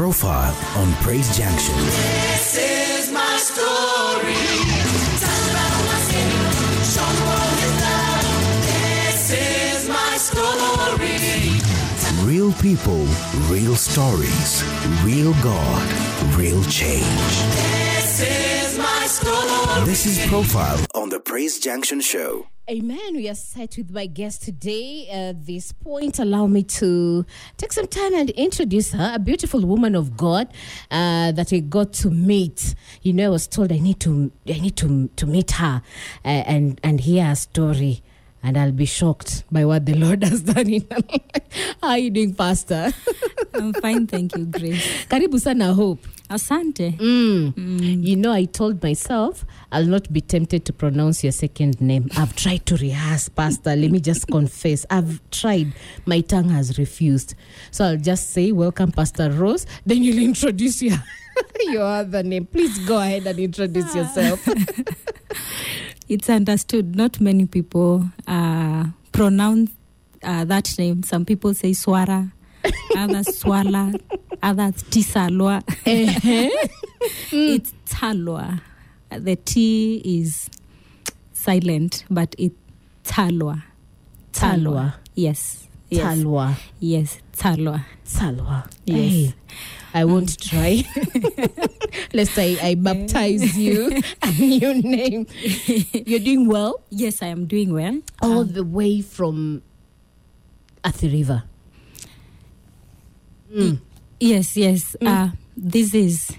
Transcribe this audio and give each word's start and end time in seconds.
Profile 0.00 0.56
on 0.76 0.94
Praise 1.04 1.36
Junction. 1.36 1.74
This 1.76 2.56
is 2.56 3.12
my 3.12 3.36
story. 3.36 4.32
Real 12.24 12.52
people, 12.62 13.04
real 13.50 13.76
stories, 13.76 14.64
real 15.04 15.34
God, 15.42 16.34
real 16.34 16.64
change. 16.64 17.04
This 17.52 18.22
is 18.22 18.78
my 18.78 19.06
story. 19.06 19.84
This 19.84 20.06
is 20.06 20.26
Profile 20.28 20.78
Praise 21.20 21.58
Junction 21.58 22.00
Show. 22.00 22.46
Amen. 22.70 23.16
We 23.16 23.28
are 23.28 23.34
set 23.34 23.76
with 23.76 23.90
my 23.90 24.06
guest 24.06 24.42
today. 24.42 25.08
At 25.08 25.44
this 25.44 25.72
point, 25.72 26.18
allow 26.18 26.46
me 26.46 26.62
to 26.64 27.26
take 27.56 27.72
some 27.72 27.88
time 27.88 28.14
and 28.14 28.30
introduce 28.30 28.92
her, 28.92 29.12
a 29.16 29.18
beautiful 29.18 29.66
woman 29.66 29.96
of 29.96 30.16
God 30.16 30.48
uh, 30.90 31.32
that 31.32 31.52
I 31.52 31.58
got 31.58 31.92
to 31.94 32.10
meet. 32.10 32.74
You 33.02 33.12
know, 33.12 33.26
I 33.26 33.30
was 33.30 33.48
told 33.48 33.72
I 33.72 33.78
need 33.78 33.98
to, 34.00 34.30
I 34.46 34.60
need 34.60 34.76
to 34.76 35.08
to 35.08 35.26
meet 35.26 35.50
her 35.52 35.82
uh, 36.24 36.28
and 36.28 36.80
and 36.84 37.00
hear 37.00 37.24
her 37.24 37.34
story. 37.34 38.02
And 38.42 38.56
I'll 38.56 38.72
be 38.72 38.86
shocked 38.86 39.44
by 39.52 39.64
what 39.64 39.84
the 39.86 39.94
Lord 39.94 40.24
has 40.24 40.42
done 40.42 40.68
in 40.68 40.86
life. 40.90 41.76
How 41.82 41.90
are 41.90 41.98
you 41.98 42.10
doing, 42.10 42.34
Pastor? 42.34 42.90
I'm 43.54 43.72
fine, 43.74 44.06
thank 44.06 44.36
you, 44.36 44.46
Grace. 44.46 45.04
Karibu 45.06 45.38
sana, 45.40 45.74
Hope. 45.74 46.00
Asante. 46.30 46.96
Mm. 46.96 48.04
You 48.06 48.16
know, 48.16 48.32
I 48.32 48.44
told 48.44 48.82
myself 48.82 49.44
I'll 49.72 49.84
not 49.84 50.12
be 50.12 50.20
tempted 50.20 50.64
to 50.66 50.72
pronounce 50.72 51.24
your 51.24 51.32
second 51.32 51.80
name. 51.80 52.08
I've 52.16 52.36
tried 52.36 52.66
to 52.66 52.76
rehearse, 52.76 53.28
Pastor. 53.28 53.74
Let 53.74 53.90
me 53.90 53.98
just 53.98 54.28
confess. 54.28 54.86
I've 54.88 55.20
tried. 55.32 55.72
My 56.06 56.20
tongue 56.20 56.48
has 56.50 56.78
refused. 56.78 57.34
So 57.72 57.84
I'll 57.84 57.96
just 57.96 58.30
say, 58.30 58.52
Welcome, 58.52 58.92
Pastor 58.92 59.30
Rose. 59.30 59.66
Then 59.84 60.04
you'll 60.04 60.22
introduce 60.22 60.80
your, 60.82 60.98
your 61.62 61.82
other 61.82 62.22
name. 62.22 62.46
Please 62.46 62.78
go 62.86 62.98
ahead 62.98 63.26
and 63.26 63.38
introduce 63.38 63.92
yourself. 63.92 64.48
It's 66.10 66.28
understood. 66.28 66.96
Not 66.96 67.20
many 67.20 67.46
people 67.46 68.04
uh, 68.26 68.86
pronounce 69.12 69.70
uh, 70.24 70.44
that 70.44 70.76
name. 70.76 71.04
Some 71.04 71.24
people 71.24 71.54
say 71.54 71.70
Swara, 71.70 72.32
others 72.96 73.28
Swala, 73.28 73.94
others 74.42 74.82
Tisalwa. 74.90 75.62
It's 77.32 77.72
Tsalwa. 77.86 78.60
The 79.10 79.36
T 79.36 80.02
is 80.04 80.50
silent, 81.32 82.04
but 82.10 82.34
it's 82.38 82.56
Tsalwa. 83.04 83.62
Tsalwa. 84.32 84.94
Yes. 85.14 85.68
Yes. 85.90 86.04
Tsalwa. 86.18 86.54
Yes. 86.78 87.18
Tsalwa. 87.32 87.84
Tsalwa. 88.04 88.68
Yes. 88.86 88.96
Hey, 89.12 89.34
I 89.92 90.04
won't 90.04 90.38
try. 90.40 90.84
Lest 92.14 92.38
I, 92.38 92.56
I 92.62 92.74
baptize 92.76 93.56
you 93.58 94.00
a 94.22 94.30
new 94.38 94.74
name. 94.82 95.26
You're 95.92 96.20
doing 96.20 96.46
well? 96.48 96.80
Yes, 96.90 97.22
I 97.22 97.26
am 97.26 97.46
doing 97.46 97.72
well. 97.72 98.00
all 98.22 98.40
Um, 98.42 98.52
the 98.52 98.62
way 98.62 99.00
from 99.00 99.62
Athi 100.84 101.08
River. 101.08 101.42
Yes, 104.20 104.56
yes. 104.56 104.94
Uh, 105.04 105.30
this 105.56 105.92
is 105.94 106.30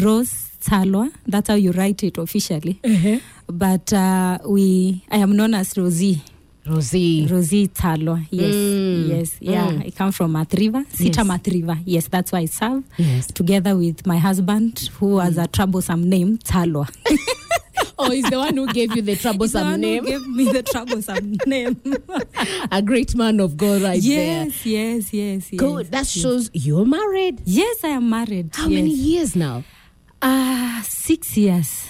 Rose 0.00 0.50
Tsalwa. 0.60 1.12
That's 1.26 1.48
how 1.48 1.54
you 1.54 1.70
write 1.70 2.02
it 2.02 2.18
officially. 2.18 2.80
But 3.46 3.92
uh, 3.92 4.38
we, 4.46 5.04
I 5.10 5.18
am 5.18 5.36
known 5.36 5.54
as 5.54 5.76
Rosie. 5.78 6.22
Rosie. 6.66 7.26
Rosie 7.30 7.68
Tsalwa. 7.68 8.26
Yes, 8.30 8.54
Mm, 8.54 9.08
yes, 9.08 9.36
yeah. 9.40 9.66
mm. 9.70 9.86
I 9.86 9.90
come 9.90 10.12
from 10.12 10.32
Matriva, 10.32 10.84
Sita 10.90 11.20
Yes. 11.20 11.26
Matriva. 11.26 11.78
Yes, 11.84 12.08
that's 12.08 12.32
why 12.32 12.40
I 12.40 12.46
serve. 12.46 12.84
Yes. 12.96 13.26
Together 13.28 13.76
with 13.76 14.06
my 14.06 14.16
husband, 14.18 14.88
who 14.98 15.18
has 15.18 15.36
a 15.38 15.46
troublesome 15.46 16.08
name, 16.08 16.38
Tsalwa. 16.38 16.88
Oh, 17.96 18.10
he's 18.10 18.28
the 18.28 18.38
one 18.38 18.56
who 18.56 18.66
gave 18.72 18.94
you 18.96 19.02
the 19.02 19.14
troublesome 19.14 19.80
name. 19.80 20.04
gave 20.04 20.26
me 20.26 20.50
the 20.50 20.62
troublesome 20.64 21.36
name. 21.46 21.80
A 22.72 22.82
great 22.82 23.14
man 23.14 23.38
of 23.38 23.56
God, 23.56 23.82
right 23.82 24.02
there. 24.02 24.44
yes, 24.44 24.66
yes, 24.66 25.12
yes, 25.12 25.52
yes. 25.52 25.58
Good. 25.60 25.86
That 25.92 25.98
yes. 25.98 26.10
shows 26.10 26.50
you're 26.52 26.84
married. 26.84 27.40
Yes, 27.44 27.84
I 27.84 27.88
am 27.88 28.10
married. 28.10 28.50
How 28.52 28.68
many 28.68 28.90
years 28.90 29.36
now? 29.36 29.62
Ah, 30.20 30.82
six 30.84 31.36
years. 31.36 31.86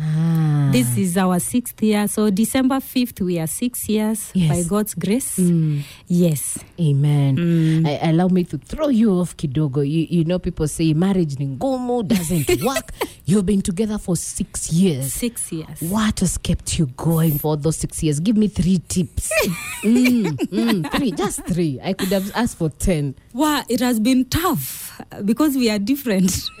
Ah. 0.00 0.68
This 0.70 0.96
is 0.96 1.16
our 1.16 1.40
sixth 1.40 1.82
year. 1.82 2.06
So 2.08 2.30
December 2.30 2.76
5th, 2.76 3.20
we 3.20 3.38
are 3.40 3.46
six 3.48 3.88
years 3.88 4.30
Yes. 4.34 4.48
by 4.48 4.62
God's 4.68 4.94
grace. 4.94 5.38
Mm, 5.38 5.82
Yes. 6.06 6.58
amen. 6.78 7.36
Mm. 7.36 7.86
I, 7.86 8.10
allow 8.10 8.28
me 8.28 8.44
to 8.44 8.58
throw 8.58 8.88
you 8.88 9.10
off 9.12 9.36
kidogo. 9.36 9.78
You, 9.82 10.06
you 10.08 10.24
know, 10.24 10.38
people 10.38 10.68
say 10.68 10.92
marriage 10.94 11.38
ni 11.38 11.46
ngumu, 11.46 12.06
doesn't 12.06 12.62
work. 12.62 12.92
You've 13.24 13.46
been 13.46 13.62
together 13.62 13.98
for 13.98 14.14
six 14.16 14.70
years. 14.72 15.12
Six 15.12 15.50
years. 15.52 15.80
What 15.80 16.20
has 16.20 16.38
kept 16.38 16.78
you 16.78 16.86
going 16.96 17.38
for 17.38 17.56
those 17.56 17.76
six 17.78 18.02
years? 18.02 18.20
Give 18.20 18.36
me 18.36 18.48
three 18.48 18.78
tips. 18.88 19.30
mm, 19.82 20.26
mm, 20.30 20.92
three, 20.96 21.10
just 21.12 21.44
three. 21.46 21.80
I 21.82 21.92
could 21.94 22.08
have 22.08 22.30
asked 22.36 22.58
for 22.58 22.68
ten. 22.70 23.16
Wow, 23.32 23.64
it 23.68 23.80
has 23.80 23.98
been 23.98 24.26
tough 24.26 25.00
because 25.24 25.56
we 25.56 25.70
are 25.70 25.78
different. 25.78 26.32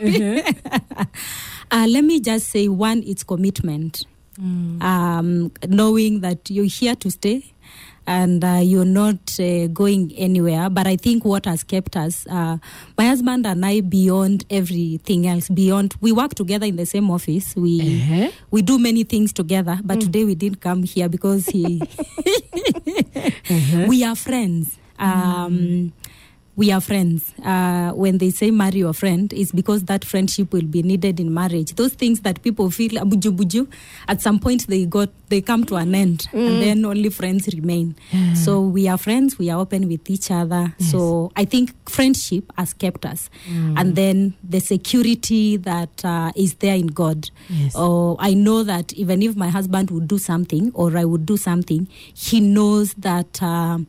uh, 1.70 1.86
let 1.88 2.04
me 2.04 2.20
just 2.20 2.48
say 2.48 2.68
one, 2.68 3.02
it's 3.06 3.24
commitment. 3.24 4.04
Um, 4.40 5.50
knowing 5.66 6.20
that 6.20 6.48
you're 6.48 6.64
here 6.66 6.94
to 6.94 7.10
stay 7.10 7.52
and 8.06 8.44
uh, 8.44 8.60
you're 8.62 8.84
not 8.84 9.18
uh, 9.40 9.66
going 9.66 10.12
anywhere. 10.16 10.70
But 10.70 10.86
I 10.86 10.94
think 10.94 11.24
what 11.24 11.44
has 11.46 11.64
kept 11.64 11.96
us, 11.96 12.24
uh, 12.28 12.58
my 12.96 13.06
husband 13.06 13.46
and 13.46 13.66
I, 13.66 13.80
beyond 13.80 14.44
everything 14.48 15.26
else, 15.26 15.48
beyond, 15.48 15.96
we 16.00 16.12
work 16.12 16.36
together 16.36 16.66
in 16.66 16.76
the 16.76 16.86
same 16.86 17.10
office. 17.10 17.56
We 17.56 17.80
Uh-huh. 18.00 18.30
we 18.52 18.62
do 18.62 18.78
many 18.78 19.02
things 19.02 19.32
together, 19.32 19.80
but 19.82 20.00
today 20.00 20.24
we 20.24 20.36
didn't 20.36 20.60
come 20.60 20.84
here 20.84 21.08
because 21.08 21.46
he. 21.46 21.82
We 23.88 24.04
are 24.04 24.16
friends. 24.16 24.78
Um, 24.98 25.92
We 26.58 26.72
are 26.72 26.80
friends. 26.80 27.32
Uh, 27.44 27.92
when 27.92 28.18
they 28.18 28.30
say 28.30 28.50
marry 28.50 28.78
your 28.80 28.92
friend, 28.92 29.32
it's 29.32 29.52
because 29.52 29.84
that 29.84 30.04
friendship 30.04 30.52
will 30.52 30.66
be 30.66 30.82
needed 30.82 31.20
in 31.20 31.32
marriage. 31.32 31.76
Those 31.76 31.92
things 31.94 32.22
that 32.22 32.42
people 32.42 32.68
feel 32.72 32.90
buju 33.04 33.30
buju, 33.36 33.68
at 34.08 34.20
some 34.20 34.40
point 34.40 34.66
they 34.66 34.84
got 34.84 35.08
they 35.28 35.40
come 35.40 35.62
to 35.66 35.76
an 35.76 35.94
end, 35.94 36.26
and 36.32 36.60
then 36.60 36.84
only 36.84 37.10
friends 37.10 37.46
remain. 37.54 37.94
So 38.34 38.60
we 38.62 38.88
are 38.88 38.98
friends. 38.98 39.38
We 39.38 39.50
are 39.50 39.60
open 39.60 39.86
with 39.86 40.10
each 40.10 40.32
other. 40.32 40.74
So 40.80 41.30
I 41.36 41.44
think 41.44 41.70
friendship 41.88 42.50
has 42.56 42.72
kept 42.74 43.06
us, 43.06 43.30
and 43.46 43.94
then 43.94 44.34
the 44.42 44.58
security 44.58 45.58
that 45.58 46.04
uh, 46.04 46.32
is 46.34 46.54
there 46.54 46.74
in 46.74 46.88
God. 46.88 47.30
Yes. 47.48 47.76
Or 47.76 48.16
I 48.18 48.34
know 48.34 48.64
that 48.64 48.92
even 48.94 49.22
if 49.22 49.36
my 49.36 49.48
husband 49.48 49.92
would 49.92 50.08
do 50.08 50.18
something 50.18 50.72
or 50.74 50.96
I 50.98 51.04
would 51.04 51.24
do 51.24 51.36
something, 51.36 51.86
he 52.14 52.40
knows 52.40 52.94
that 52.94 53.40
um, 53.44 53.86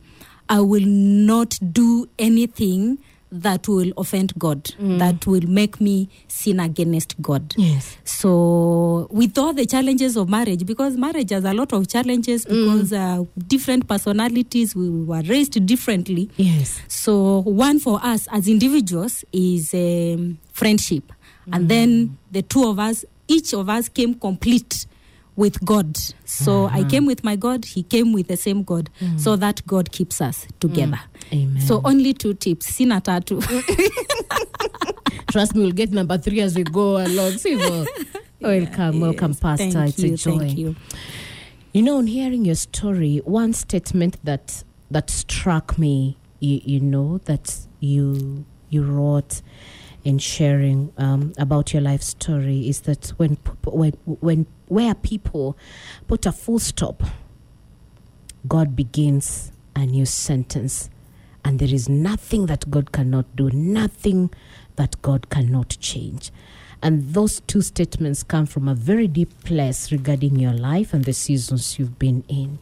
I 0.50 0.60
will 0.60 0.84
not 0.84 1.58
do 1.72 2.08
anything 2.18 2.98
that 3.32 3.68
will 3.68 3.92
offend 3.96 4.32
God, 4.36 4.74
that 4.80 5.24
will 5.24 5.46
make 5.46 5.80
me 5.80 6.08
sin 6.26 6.58
against 6.58 7.14
God. 7.22 7.54
Yes. 7.56 7.96
So, 8.04 9.06
with 9.10 9.38
all 9.38 9.52
the 9.52 9.66
challenges 9.66 10.16
of 10.16 10.28
marriage, 10.28 10.66
because 10.66 10.96
marriage 10.96 11.30
has 11.30 11.44
a 11.44 11.54
lot 11.54 11.72
of 11.72 11.86
challenges, 11.86 12.44
because 12.44 12.92
uh, 12.92 13.22
different 13.46 13.86
personalities, 13.86 14.74
we 14.74 14.90
were 14.90 15.22
raised 15.22 15.64
differently. 15.64 16.28
Yes. 16.36 16.80
So 16.88 17.42
one 17.42 17.78
for 17.78 18.00
us 18.02 18.26
as 18.32 18.48
individuals 18.48 19.24
is 19.32 19.72
um, 19.74 20.38
friendship, 20.52 21.12
and 21.52 21.68
then 21.68 22.18
the 22.32 22.42
two 22.42 22.68
of 22.68 22.80
us, 22.80 23.04
each 23.28 23.54
of 23.54 23.68
us 23.68 23.88
came 23.88 24.14
complete 24.14 24.86
with 25.36 25.64
God. 25.64 25.96
So 26.24 26.66
I 26.66 26.80
mm-hmm. 26.80 26.88
came 26.88 27.06
with 27.06 27.24
my 27.24 27.36
God; 27.36 27.64
he 27.64 27.82
came 27.82 28.12
with 28.12 28.28
the 28.28 28.36
same 28.36 28.62
God. 28.62 28.90
Mm-hmm. 29.00 29.18
So 29.18 29.36
that 29.36 29.66
God 29.66 29.92
keeps 29.92 30.20
us 30.20 30.46
together. 30.60 31.00
Mm. 31.30 31.42
Amen. 31.42 31.62
So 31.62 31.80
only 31.84 32.12
two 32.14 32.34
tips: 32.34 32.66
sina 32.66 33.00
tatu. 33.00 33.40
Trust 35.30 35.54
me, 35.54 35.62
we'll 35.62 35.72
get 35.72 35.92
number 35.92 36.18
three 36.18 36.40
as 36.40 36.56
we 36.56 36.64
go 36.64 36.96
along. 36.96 37.32
Sivo. 37.32 37.86
Welcome, 38.40 39.00
welcome, 39.00 39.32
Yes, 39.32 39.40
Pastor. 39.40 39.70
Thank 39.70 39.88
it's 39.90 40.02
you, 40.02 40.14
a 40.14 40.16
joy. 40.16 40.38
thank 40.38 40.58
you. 40.58 40.74
You 41.74 41.82
know, 41.82 41.98
on 41.98 42.06
hearing 42.06 42.46
your 42.46 42.54
story, 42.54 43.18
one 43.24 43.52
statement 43.52 44.16
that 44.24 44.64
that 44.90 45.10
struck 45.10 45.78
me, 45.78 46.16
you, 46.40 46.60
you 46.64 46.80
know, 46.80 47.18
that 47.26 47.54
you 47.80 48.46
you 48.70 48.82
wrote 48.82 49.42
in 50.04 50.18
sharing 50.18 50.90
um, 50.96 51.32
about 51.36 51.74
your 51.74 51.82
life 51.82 52.02
story 52.02 52.68
is 52.68 52.80
that 52.82 53.08
when 53.18 53.36
when 53.66 53.92
when 54.04 54.46
where 54.70 54.94
people 54.94 55.56
put 56.06 56.26
a 56.26 56.32
full 56.32 56.58
stop, 56.58 57.02
God 58.46 58.76
begins 58.76 59.52
a 59.76 59.84
new 59.84 60.06
sentence, 60.06 60.90
and 61.44 61.58
there 61.58 61.72
is 61.72 61.88
nothing 61.88 62.46
that 62.46 62.70
God 62.70 62.92
cannot 62.92 63.36
do, 63.36 63.50
nothing 63.50 64.30
that 64.76 65.00
God 65.02 65.28
cannot 65.30 65.76
change. 65.80 66.30
And 66.82 67.12
those 67.12 67.40
two 67.40 67.60
statements 67.60 68.22
come 68.22 68.46
from 68.46 68.68
a 68.68 68.74
very 68.74 69.06
deep 69.06 69.44
place 69.44 69.92
regarding 69.92 70.38
your 70.38 70.54
life 70.54 70.94
and 70.94 71.04
the 71.04 71.12
seasons 71.12 71.78
you've 71.78 71.98
been 71.98 72.24
in. 72.28 72.58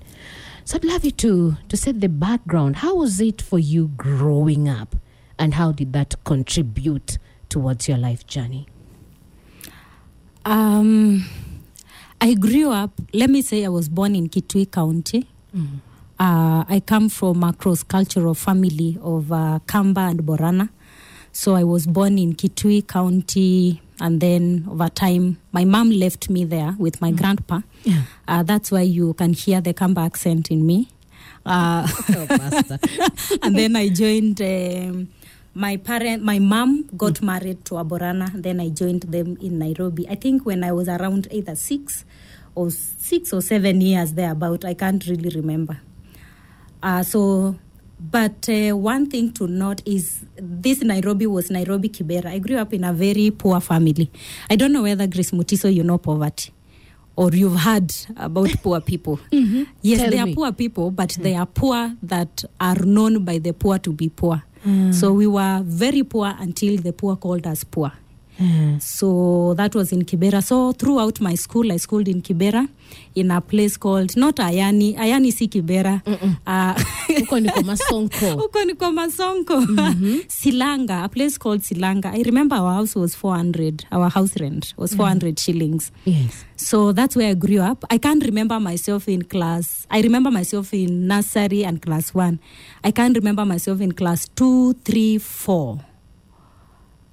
So 0.65 0.77
I'd 0.77 0.85
love 0.85 1.05
you 1.05 1.13
to 1.13 1.57
to 1.69 1.77
set 1.77 2.01
the 2.01 2.09
background. 2.09 2.77
How 2.77 2.97
was 2.97 3.21
it 3.21 3.41
for 3.41 3.59
you 3.59 3.89
growing 3.97 4.69
up 4.69 4.97
and 5.39 5.55
how 5.55 5.73
did 5.73 5.93
that 5.93 6.17
contribute 6.25 7.19
towards 7.49 7.89
your 7.89 7.97
life 7.97 8.27
journey? 8.27 8.67
Um, 10.45 11.25
I 12.21 12.35
grew 12.35 12.71
up, 12.71 12.91
let 13.13 13.31
me 13.31 13.43
say 13.43 13.65
I 13.65 13.69
was 13.69 13.89
born 13.89 14.15
in 14.17 14.29
Kitui 14.29 14.71
County. 14.71 15.27
Uh, 16.21 16.65
I 16.69 16.83
come 16.85 17.09
from 17.09 17.45
a 17.45 17.53
cross 17.53 17.83
cultural 17.85 18.35
family 18.35 18.99
of 19.01 19.31
uh, 19.31 19.61
Kamba 19.67 20.01
and 20.03 20.21
Borana. 20.21 20.69
So 21.33 21.55
I 21.55 21.63
was 21.63 21.87
born 21.87 22.19
in 22.19 22.35
Kitui 22.35 22.87
County, 22.87 23.81
and 24.01 24.21
then 24.21 24.67
over 24.69 24.89
time, 24.89 25.39
my 25.53 25.65
mom 25.65 25.91
left 25.91 26.29
me 26.29 26.45
there 26.45 26.75
with 26.79 27.01
my 27.01 27.13
grandpa. 27.13 27.61
Yeah. 27.85 28.03
Uh, 28.27 28.43
that's 28.43 28.73
why 28.73 28.81
you 28.83 29.15
can 29.15 29.33
hear 29.33 29.61
the 29.61 29.73
Kamba 29.73 30.01
accent 30.01 30.51
in 30.51 30.67
me. 30.67 30.89
Uh, 31.47 31.87
Oh, 32.11 32.27
and 33.43 33.57
then 33.57 33.77
I 33.77 33.89
joined 33.89 34.41
um, 34.43 35.09
my 35.59 35.77
parent. 35.77 36.23
My 36.23 36.39
mom 36.39 36.89
got 36.97 37.21
married 37.21 37.65
to 37.67 37.79
a 37.79 37.85
Borana. 37.85 38.31
Then 38.33 38.61
I 38.61 38.69
joined 38.69 39.03
them 39.03 39.37
in 39.41 39.59
Nairobi. 39.59 40.09
I 40.09 40.15
think 40.15 40.47
when 40.47 40.63
I 40.63 40.71
was 40.71 40.89
around 40.89 41.27
either 41.33 41.57
six 41.57 42.05
or 42.55 42.71
six 42.71 43.33
or 43.33 43.43
seven 43.43 43.81
years 43.81 44.13
thereabout. 44.13 44.65
I 44.65 44.75
can't 44.75 45.05
really 45.07 45.31
remember. 45.31 45.81
Uh, 46.81 47.03
so, 47.03 47.57
but 47.99 48.49
uh, 48.49 48.77
one 48.77 49.11
thing 49.11 49.33
to 49.33 49.49
note 49.49 49.83
is 49.85 50.25
this 50.37 50.81
Nairobi 50.83 51.27
was 51.27 51.51
Nairobi 51.51 51.89
Kibera. 51.89 52.27
I 52.27 52.39
grew 52.39 52.57
up 52.57 52.73
in 52.73 52.85
a 52.85 52.93
very 52.93 53.31
poor 53.33 53.61
family. 53.61 54.11
I 54.49 54.55
don't 54.57 54.73
know 54.73 54.83
whether 54.83 55.07
Grace 55.09 55.33
Mutiso, 55.33 55.73
you 55.73 55.83
know 55.83 55.99
poverty. 55.99 56.53
Or 57.17 57.31
you've 57.33 57.59
heard 57.59 57.93
about 58.17 58.49
poor 58.63 58.81
people. 58.81 59.19
Yes, 59.83 60.01
Tell 60.01 60.11
they 60.11 60.19
are 60.21 60.33
poor 60.33 60.53
people, 60.53 60.93
but 60.93 61.17
they 61.21 61.35
are 61.35 61.47
poor 61.47 61.97
that 62.05 62.45
are 62.61 62.77
known 62.85 63.25
by 63.25 63.39
the 63.39 63.53
poor 63.53 63.79
to 63.81 63.93
be 63.93 64.09
poor. 64.09 64.45
Mm. 64.69 64.93
So 64.93 65.13
we 65.15 65.27
were 65.27 65.63
very 65.65 66.03
poor 66.03 66.35
until 66.39 66.77
the 66.77 66.93
poor 66.93 67.17
called 67.17 67.47
us 67.47 67.65
poor. 67.65 67.93
So 68.81 69.55
that 69.55 69.75
was 69.75 69.93
in 69.93 70.03
Kibera. 70.05 70.43
So 70.43 70.73
throughout 70.73 71.21
my 71.21 71.35
school, 71.35 71.73
I 71.73 71.77
schooled 71.77 72.09
in 72.09 72.23
Kibera 72.23 72.69
in 73.15 73.31
a 73.31 73.41
place 73.41 73.77
called 73.77 74.17
not 74.17 74.37
Ayany. 74.37 74.97
Ayany 74.97 75.33
si 75.33 75.49
Kibera. 75.49 76.03
Uh, 76.47 76.75
Huko 77.09 77.41
ndiko 77.41 77.63
Masonko. 77.63 78.37
huko 78.41 78.65
niko 78.65 78.93
Masonko. 78.93 79.67
Silanga, 80.29 81.05
a 81.05 81.09
place 81.09 81.37
called 81.39 81.61
Silanga. 81.63 82.07
I 82.15 82.23
remember 82.23 82.55
our 82.57 82.75
house 82.75 82.95
was 82.95 83.15
400. 83.15 83.87
Our 83.91 84.09
house 84.09 84.39
rent 84.41 84.75
was 84.77 84.95
400 84.95 85.39
shillings. 85.39 85.91
Yes. 86.05 86.45
So 86.57 86.93
that's 86.93 87.17
where 87.17 87.31
I 87.31 87.35
grew 87.35 87.61
up. 87.61 87.85
I 87.91 87.99
can't 87.99 88.23
remember 88.25 88.61
myself 88.61 89.09
in 89.09 89.23
class. 89.23 89.87
I 89.91 90.01
remember 90.01 90.31
myself 90.31 90.73
in 90.75 91.07
nursery 91.09 91.65
and 91.65 91.81
class 91.83 92.15
one. 92.15 92.39
I 92.85 92.91
can't 92.93 93.17
remember 93.17 93.45
myself 93.45 93.81
in 93.81 93.93
class 93.93 94.29
two, 94.29 94.75
three, 94.85 95.19
four. 95.19 95.81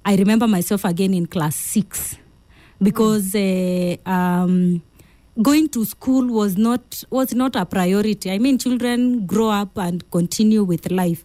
I 0.06 0.14
remember 0.14 0.46
myself 0.46 0.84
again 0.84 1.12
in 1.14 1.26
class 1.26 1.56
six 1.56 2.16
because 2.80 3.34
uh, 3.34 3.96
um, 4.06 4.80
going 5.42 5.68
to 5.70 5.84
school 5.84 6.28
was 6.28 6.56
not 6.56 7.02
was 7.10 7.34
not 7.34 7.56
a 7.56 7.66
priority. 7.66 8.30
I 8.30 8.38
mean, 8.38 8.56
children 8.58 9.26
grow 9.26 9.50
up 9.50 9.76
and 9.76 10.08
continue 10.12 10.62
with 10.62 10.92
life 10.92 11.24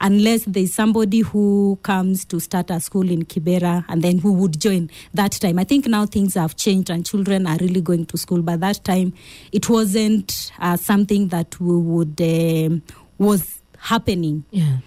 unless 0.00 0.44
there's 0.46 0.72
somebody 0.72 1.20
who 1.20 1.78
comes 1.82 2.24
to 2.26 2.40
start 2.40 2.70
a 2.70 2.80
school 2.80 3.10
in 3.10 3.24
Kibera 3.24 3.84
and 3.88 4.00
then 4.02 4.18
who 4.18 4.32
would 4.32 4.58
join 4.58 4.88
that 5.12 5.32
time. 5.32 5.58
I 5.58 5.64
think 5.64 5.86
now 5.86 6.06
things 6.06 6.34
have 6.34 6.56
changed 6.56 6.88
and 6.88 7.04
children 7.04 7.46
are 7.46 7.58
really 7.58 7.82
going 7.82 8.06
to 8.06 8.16
school. 8.16 8.40
But 8.40 8.60
that 8.60 8.82
time, 8.82 9.12
it 9.52 9.68
wasn't 9.68 10.52
uh, 10.58 10.76
something 10.76 11.28
that 11.28 11.60
we 11.60 11.76
would 11.76 12.20
um, 12.20 12.82
was 13.18 13.60
happening. 13.78 14.44
Yeah. 14.50 14.78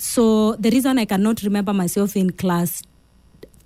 So 0.00 0.56
the 0.58 0.70
reason 0.70 0.98
I 0.98 1.04
cannot 1.04 1.42
remember 1.42 1.74
myself 1.74 2.16
in 2.16 2.30
class 2.32 2.82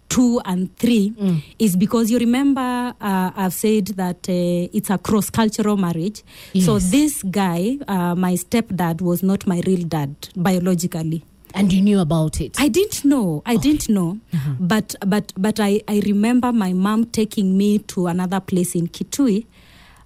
two 0.08 0.40
and 0.44 0.76
three 0.78 1.14
is 1.58 1.76
because 1.76 2.10
you 2.10 2.18
remember 2.18 2.60
uh, 3.00 3.30
I've 3.36 3.54
said 3.54 3.86
that 3.96 4.28
uh, 4.28 4.68
it's 4.76 4.90
a 4.90 4.98
cross 4.98 5.30
cultural 5.30 5.76
marriage. 5.76 6.22
So 6.60 6.78
this 6.78 7.22
guy, 7.22 7.78
uh, 7.88 8.14
my 8.16 8.34
stepdad, 8.34 9.00
was 9.00 9.22
not 9.22 9.46
my 9.46 9.60
real 9.66 9.84
dad 9.86 10.14
biologically. 10.36 11.24
And 11.54 11.72
you 11.72 11.80
knew 11.82 12.00
about 12.00 12.40
it. 12.40 12.60
I 12.60 12.66
didn't 12.68 13.04
know. 13.04 13.42
I 13.46 13.54
didn't 13.56 13.88
know. 13.88 14.18
But 14.58 14.96
but 15.06 15.32
but 15.36 15.60
I, 15.60 15.82
I 15.86 16.00
remember 16.04 16.52
my 16.52 16.72
mom 16.72 17.06
taking 17.06 17.56
me 17.56 17.78
to 17.94 18.08
another 18.08 18.40
place 18.40 18.74
in 18.74 18.88
Kitui 18.88 19.46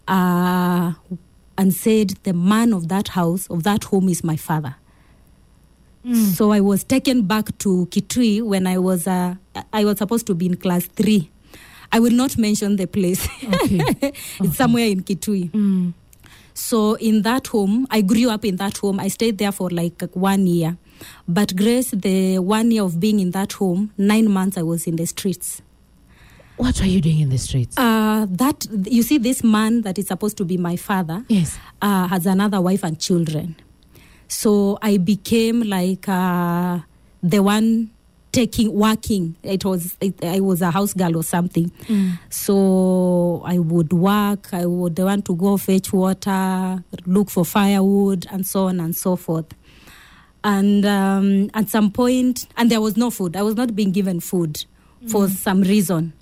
uh, 0.06 0.92
and 1.56 1.72
said 1.74 2.10
the 2.24 2.34
man 2.34 2.74
of 2.74 2.88
that 2.88 3.08
house, 3.08 3.46
of 3.48 3.62
that 3.62 3.84
home 3.84 4.10
is 4.10 4.22
my 4.22 4.36
father. 4.36 4.76
So 6.14 6.52
I 6.52 6.60
was 6.60 6.84
taken 6.84 7.22
back 7.22 7.56
to 7.58 7.86
Kitui 7.90 8.42
when 8.42 8.66
I 8.66 8.78
was 8.78 9.06
uh, 9.06 9.34
I 9.72 9.84
was 9.84 9.98
supposed 9.98 10.26
to 10.28 10.34
be 10.34 10.46
in 10.46 10.56
class 10.56 10.86
three. 10.86 11.30
I 11.92 12.00
will 12.00 12.12
not 12.12 12.36
mention 12.38 12.76
the 12.76 12.86
place. 12.86 13.26
Okay. 13.44 13.80
it's 14.40 14.56
somewhere 14.56 14.86
in 14.86 15.02
Kitui. 15.02 15.92
So 16.54 16.94
in 16.94 17.22
that 17.22 17.46
home, 17.46 17.86
I 17.90 18.00
grew 18.00 18.30
up 18.30 18.44
in 18.44 18.56
that 18.56 18.76
home. 18.78 18.98
I 18.98 19.08
stayed 19.08 19.38
there 19.38 19.52
for 19.52 19.70
like 19.70 20.02
one 20.12 20.46
year. 20.46 20.76
But 21.28 21.54
Grace, 21.54 21.92
the 21.92 22.40
one 22.40 22.72
year 22.72 22.82
of 22.82 22.98
being 22.98 23.20
in 23.20 23.30
that 23.30 23.52
home, 23.52 23.92
nine 23.96 24.28
months 24.28 24.58
I 24.58 24.62
was 24.62 24.86
in 24.86 24.96
the 24.96 25.06
streets. 25.06 25.62
What 26.56 26.82
are 26.82 26.86
you 26.86 27.00
doing 27.00 27.20
in 27.20 27.28
the 27.30 27.38
streets? 27.38 27.78
Uh, 27.78 28.26
that 28.30 28.66
you 28.84 29.04
see, 29.04 29.18
this 29.18 29.44
man 29.44 29.82
that 29.82 29.96
is 29.96 30.08
supposed 30.08 30.36
to 30.38 30.44
be 30.44 30.56
my 30.56 30.74
father 30.74 31.24
yes. 31.28 31.56
uh, 31.80 32.08
has 32.08 32.26
another 32.26 32.60
wife 32.60 32.82
and 32.82 32.98
children. 32.98 33.54
So 34.28 34.78
I 34.82 34.98
became 34.98 35.62
like 35.62 36.08
uh, 36.08 36.80
the 37.22 37.42
one 37.42 37.90
taking 38.30 38.72
working. 38.74 39.36
It 39.42 39.64
was 39.64 39.96
it, 40.00 40.22
I 40.22 40.40
was 40.40 40.60
a 40.62 40.70
house 40.70 40.92
girl 40.92 41.16
or 41.16 41.22
something. 41.22 41.72
So 42.30 43.42
I 43.44 43.58
would 43.58 43.92
work. 43.92 44.52
I 44.52 44.66
would 44.66 44.98
want 44.98 45.24
to 45.26 45.34
go 45.34 45.56
fetch 45.56 45.92
water, 45.92 46.84
look 47.06 47.30
for 47.30 47.44
firewood, 47.44 48.26
and 48.30 48.46
so 48.46 48.68
on 48.68 48.80
and 48.80 48.94
so 48.94 49.16
forth. 49.16 49.46
And 50.44 50.84
um, 50.86 51.50
at 51.54 51.68
some 51.68 51.90
point, 51.90 52.46
and 52.56 52.70
there 52.70 52.80
was 52.80 52.96
no 52.96 53.10
food. 53.10 53.34
I 53.34 53.42
was 53.42 53.56
not 53.56 53.74
being 53.74 53.90
given 53.92 54.20
food 54.20 54.64
for 55.08 55.28
some 55.28 55.62
reason. 55.62 56.12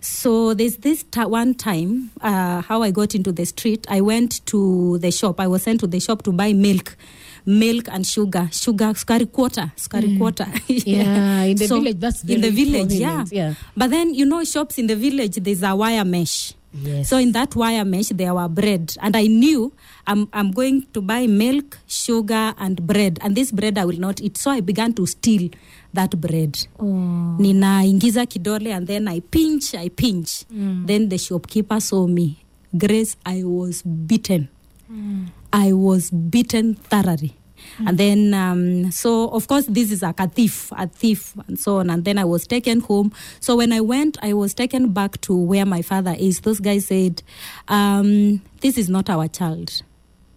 So 0.00 0.54
there's 0.54 0.78
this 0.78 1.04
one 1.14 1.54
time 1.54 2.10
uh, 2.20 2.62
how 2.62 2.82
I 2.82 2.90
got 2.90 3.14
into 3.14 3.30
the 3.30 3.44
street. 3.44 3.86
I 3.88 4.00
went 4.00 4.44
to 4.46 4.98
the 4.98 5.12
shop. 5.12 5.38
I 5.38 5.46
was 5.46 5.62
sent 5.62 5.78
to 5.80 5.86
the 5.86 6.00
shop 6.00 6.22
to 6.22 6.32
buy 6.32 6.52
milk, 6.52 6.96
milk 7.44 7.88
and 7.88 8.06
sugar, 8.06 8.48
sugar, 8.52 8.92
scary 8.94 9.26
quarter, 9.26 9.72
scary 9.76 10.08
mm. 10.08 10.18
quarter. 10.18 10.46
Yeah, 10.68 11.42
in 11.42 11.56
the 11.56 11.66
village, 11.66 11.98
that's 11.98 12.24
in 12.24 12.40
the 12.40 12.50
village. 12.50 12.92
Yeah. 12.92 13.24
yeah. 13.30 13.54
But 13.76 13.90
then 13.90 14.14
you 14.14 14.26
know, 14.26 14.44
shops 14.44 14.78
in 14.78 14.86
the 14.86 14.96
village, 14.96 15.36
there's 15.36 15.62
a 15.62 15.74
wire 15.74 16.04
mesh. 16.04 16.54
Yes. 16.72 17.08
So 17.10 17.18
in 17.18 17.32
that 17.32 17.54
wire 17.54 17.84
mesh, 17.84 18.08
there 18.08 18.34
were 18.34 18.48
bread, 18.48 18.94
and 19.00 19.16
I 19.16 19.26
knew 19.26 19.72
I'm 20.06 20.28
I'm 20.32 20.50
going 20.50 20.86
to 20.94 21.00
buy 21.02 21.26
milk, 21.26 21.78
sugar, 21.86 22.54
and 22.58 22.80
bread, 22.86 23.18
and 23.22 23.36
this 23.36 23.52
bread 23.52 23.76
I 23.78 23.84
will 23.84 23.98
not 23.98 24.20
eat. 24.20 24.38
So 24.38 24.50
I 24.50 24.60
began 24.60 24.94
to 24.94 25.06
steal 25.06 25.50
that 25.92 26.18
bread. 26.18 26.56
oh. 26.80 27.36
nina 27.38 27.82
Ninaingiza 27.82 28.26
kidole, 28.26 28.72
and 28.72 28.86
then 28.86 29.08
I 29.08 29.20
pinch, 29.20 29.74
I 29.74 29.88
pinch. 29.90 30.44
Mm. 30.52 30.86
Then 30.86 31.08
the 31.08 31.18
shopkeeper 31.18 31.80
saw 31.80 32.06
me. 32.06 32.38
Grace, 32.76 33.16
I 33.26 33.44
was 33.44 33.82
beaten. 33.82 34.48
Mm. 34.90 35.26
I 35.52 35.72
was 35.72 36.10
beaten 36.10 36.74
thoroughly. 36.74 37.36
And 37.86 37.96
then, 37.96 38.34
um, 38.34 38.90
so 38.90 39.28
of 39.30 39.46
course, 39.46 39.66
this 39.66 39.92
is 39.92 40.02
like 40.02 40.18
a 40.20 40.26
thief, 40.28 40.72
a 40.76 40.86
thief, 40.88 41.34
and 41.46 41.58
so 41.58 41.76
on. 41.78 41.90
And 41.90 42.04
then 42.04 42.18
I 42.18 42.24
was 42.24 42.46
taken 42.46 42.80
home. 42.80 43.12
So 43.40 43.56
when 43.56 43.72
I 43.72 43.80
went, 43.80 44.18
I 44.20 44.32
was 44.32 44.52
taken 44.52 44.92
back 44.92 45.20
to 45.22 45.34
where 45.34 45.64
my 45.64 45.80
father 45.80 46.14
is. 46.18 46.40
Those 46.40 46.58
guys 46.60 46.86
said, 46.86 47.22
um, 47.68 48.42
This 48.60 48.76
is 48.78 48.88
not 48.88 49.08
our 49.08 49.28
child. 49.28 49.82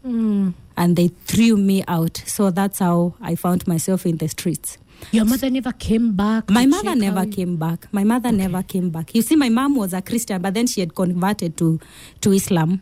And 0.04 0.96
they 0.96 1.08
threw 1.26 1.58
me 1.58 1.84
out. 1.88 2.22
So 2.28 2.52
that's 2.52 2.80
how 2.80 3.16
I 3.22 3.36
found 3.36 3.66
myself 3.68 4.06
in 4.06 4.18
the 4.18 4.28
streets. 4.28 4.78
Your 5.12 5.26
mother 5.26 5.50
never 5.50 5.72
came 5.72 6.16
back. 6.16 6.50
My 6.50 6.66
mother 6.66 6.96
never 6.96 7.24
you- 7.26 7.32
came 7.32 7.58
back. 7.58 7.88
My 7.92 8.04
mother 8.04 8.32
never 8.32 8.62
came 8.64 8.92
back. 8.92 9.14
You 9.16 9.22
see, 9.24 9.36
my 9.36 9.50
mom 9.50 9.76
was 9.76 9.94
a 9.94 10.02
Christian, 10.02 10.42
but 10.42 10.54
then 10.54 10.68
she 10.68 10.80
had 10.82 10.96
converted 10.96 11.58
to 11.58 11.80
to 12.22 12.32
Islam. 12.32 12.82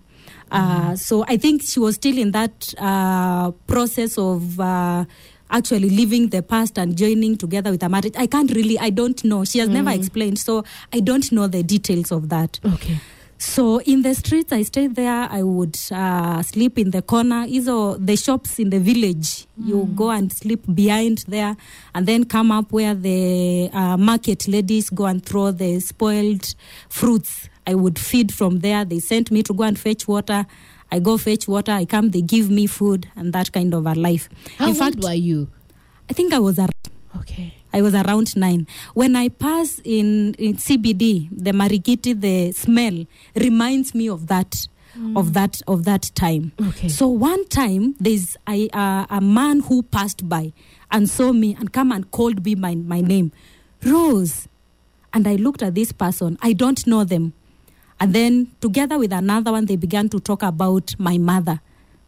Uh, 0.53 0.95
so 0.95 1.25
I 1.27 1.37
think 1.37 1.63
she 1.63 1.79
was 1.79 1.95
still 1.95 2.17
in 2.17 2.31
that 2.31 2.73
uh, 2.77 3.51
process 3.65 4.17
of 4.17 4.59
uh, 4.59 5.05
actually 5.49 5.89
leaving 5.89 6.29
the 6.29 6.41
past 6.41 6.77
and 6.77 6.95
joining 6.95 7.37
together 7.37 7.71
with 7.71 7.83
a 7.83 7.89
marriage. 7.89 8.13
I 8.17 8.27
can't 8.27 8.51
really. 8.51 8.77
I 8.79 8.89
don't 8.89 9.23
know. 9.23 9.45
She 9.45 9.59
has 9.59 9.69
never 9.69 9.89
explained, 9.89 10.39
so 10.39 10.63
I 10.91 10.99
don't 10.99 11.31
know 11.31 11.47
the 11.47 11.63
details 11.63 12.11
of 12.11 12.29
that. 12.29 12.59
Okay. 12.63 12.97
So 13.39 13.81
in 13.81 14.03
the 14.03 14.13
streets, 14.15 14.53
I 14.53 14.61
stayed 14.61 14.95
there. 14.95 15.27
I 15.29 15.43
would 15.43 15.75
uh, 15.91 16.41
sleep 16.43 16.77
in 16.77 16.91
the 16.91 17.01
corner. 17.01 17.45
Are 17.45 17.97
the 17.97 18.15
shops 18.15 18.57
in 18.57 18.69
the 18.69 18.79
village. 18.79 19.47
You 19.57 19.89
go 19.95 20.11
and 20.11 20.31
sleep 20.31 20.63
behind 20.73 21.25
there, 21.27 21.57
and 21.93 22.05
then 22.05 22.23
come 22.23 22.51
up 22.51 22.71
where 22.71 22.93
the 22.93 23.69
uh, 23.73 23.97
market 23.97 24.47
ladies 24.47 24.89
go 24.89 25.05
and 25.05 25.23
throw 25.25 25.51
the 25.51 25.79
spoiled 25.81 26.55
fruits. 26.89 27.49
I 27.65 27.75
would 27.75 27.97
feed 27.99 28.33
from 28.33 28.59
there. 28.59 28.85
They 28.85 28.99
sent 28.99 29.31
me 29.31 29.43
to 29.43 29.53
go 29.53 29.63
and 29.63 29.77
fetch 29.79 30.07
water. 30.07 30.45
I 30.91 30.99
go 30.99 31.17
fetch 31.17 31.47
water. 31.47 31.71
I 31.71 31.85
come. 31.85 32.09
They 32.11 32.21
give 32.21 32.49
me 32.49 32.67
food 32.67 33.09
and 33.15 33.33
that 33.33 33.51
kind 33.51 33.73
of 33.73 33.85
a 33.85 33.93
life. 33.95 34.29
How 34.57 34.65
in 34.65 34.69
old 34.71 34.77
fact, 34.77 34.97
were 35.03 35.13
you? 35.13 35.49
I 36.09 36.13
think 36.13 36.33
I 36.33 36.39
was 36.39 36.59
a 36.59 36.67
Okay. 37.17 37.53
I 37.71 37.81
was 37.81 37.95
around 37.95 38.35
nine. 38.35 38.67
When 38.93 39.15
I 39.15 39.29
pass 39.29 39.79
in, 39.83 40.33
in 40.35 40.55
CBD, 40.55 41.29
the 41.31 41.51
marikiti, 41.51 42.19
the 42.19 42.51
smell 42.51 43.05
reminds 43.35 43.95
me 43.95 44.09
of 44.09 44.27
that, 44.27 44.67
of 45.15 45.33
that, 45.33 45.61
of 45.67 45.85
that 45.85 46.11
time. 46.13 46.51
Okay. 46.69 46.87
So 46.89 47.07
one 47.07 47.47
time, 47.47 47.95
there's 47.99 48.37
a, 48.47 48.69
uh, 48.73 49.05
a 49.09 49.21
man 49.21 49.61
who 49.61 49.81
passed 49.83 50.27
by 50.29 50.53
and 50.91 51.09
saw 51.09 51.31
me 51.33 51.55
and 51.59 51.71
come 51.73 51.91
and 51.91 52.09
called 52.11 52.45
me 52.45 52.53
my, 52.55 52.75
my 52.75 53.01
name, 53.01 53.31
Rose. 53.83 54.47
And 55.13 55.27
I 55.27 55.35
looked 55.35 55.63
at 55.63 55.73
this 55.75 55.91
person. 55.91 56.37
I 56.41 56.53
don't 56.53 56.85
know 56.85 57.03
them. 57.03 57.33
And 58.03 58.13
then 58.13 58.47
together 58.59 58.97
with 58.99 59.13
another 59.13 59.53
one, 59.53 59.65
they 59.65 59.77
began 59.77 60.09
to 60.09 60.19
talk 60.19 60.43
about 60.43 60.93
my 60.99 61.17
mother, 61.17 61.61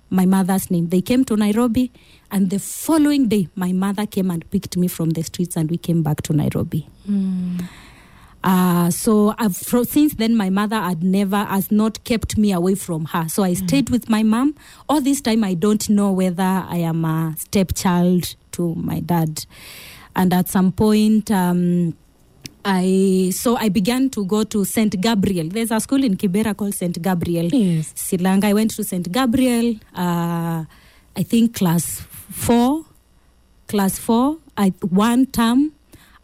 my 0.09 0.25
mother's 0.25 0.69
name. 0.69 0.89
They 0.89 0.99
came 0.99 1.23
to 1.23 1.37
Nairobi, 1.37 1.89
and 2.29 2.49
the 2.49 2.59
following 2.59 3.29
day, 3.29 3.47
my 3.55 3.71
mother 3.71 4.05
came 4.05 4.29
and 4.29 4.43
picked 4.51 4.75
me 4.75 4.89
from 4.89 5.11
the 5.11 5.23
streets, 5.23 5.55
and 5.55 5.71
we 5.71 5.77
came 5.77 6.03
back 6.03 6.21
to 6.23 6.33
Nairobi. 6.33 6.89
Uh, 8.43 8.89
so 8.91 9.33
I've, 9.37 9.55
fro- 9.55 9.83
since 9.83 10.15
then, 10.15 10.35
my 10.35 10.49
mother 10.49 10.75
had 10.75 11.01
never 11.01 11.37
has 11.45 11.71
not 11.71 12.03
kept 12.03 12.37
me 12.37 12.51
away 12.51 12.75
from 12.75 13.05
her. 13.05 13.29
So 13.29 13.43
I 13.43 13.53
stayed 13.53 13.89
with 13.89 14.09
my 14.09 14.21
mom. 14.21 14.53
All 14.89 14.99
this 14.99 15.21
time, 15.21 15.45
I 15.45 15.53
don't 15.53 15.89
know 15.89 16.11
whether 16.11 16.43
I 16.43 16.77
am 16.77 17.05
a 17.05 17.35
stepchild 17.37 18.35
to 18.51 18.75
my 18.75 18.99
dad. 18.99 19.45
And 20.13 20.33
at 20.33 20.49
some 20.49 20.73
point, 20.73 21.31
um, 21.31 21.95
I 22.67 23.29
so 23.31 23.55
I 23.57 23.69
began 23.69 24.09
to 24.09 24.25
go 24.25 24.43
to 24.43 24.65
Saint 24.65 24.99
Gabriel. 24.99 25.47
There's 25.47 25.69
a 25.69 25.79
school 25.79 26.03
in 26.03 26.17
Kibera 26.17 26.57
called 26.57 26.73
Saint 26.73 26.99
Gabriel. 26.99 27.45
Yes. 27.45 27.93
Silanga. 27.93 28.45
I 28.45 28.53
went 28.53 28.71
to 28.71 28.83
Saint 28.83 29.11
Gabriel. 29.11 29.75
Uh, 29.93 30.65
I 31.15 31.23
think 31.23 31.53
class 31.53 32.01
four, 32.31 32.83
class 33.67 33.99
four. 33.99 34.37
I 34.57 34.73
one 34.81 35.27
term, 35.27 35.73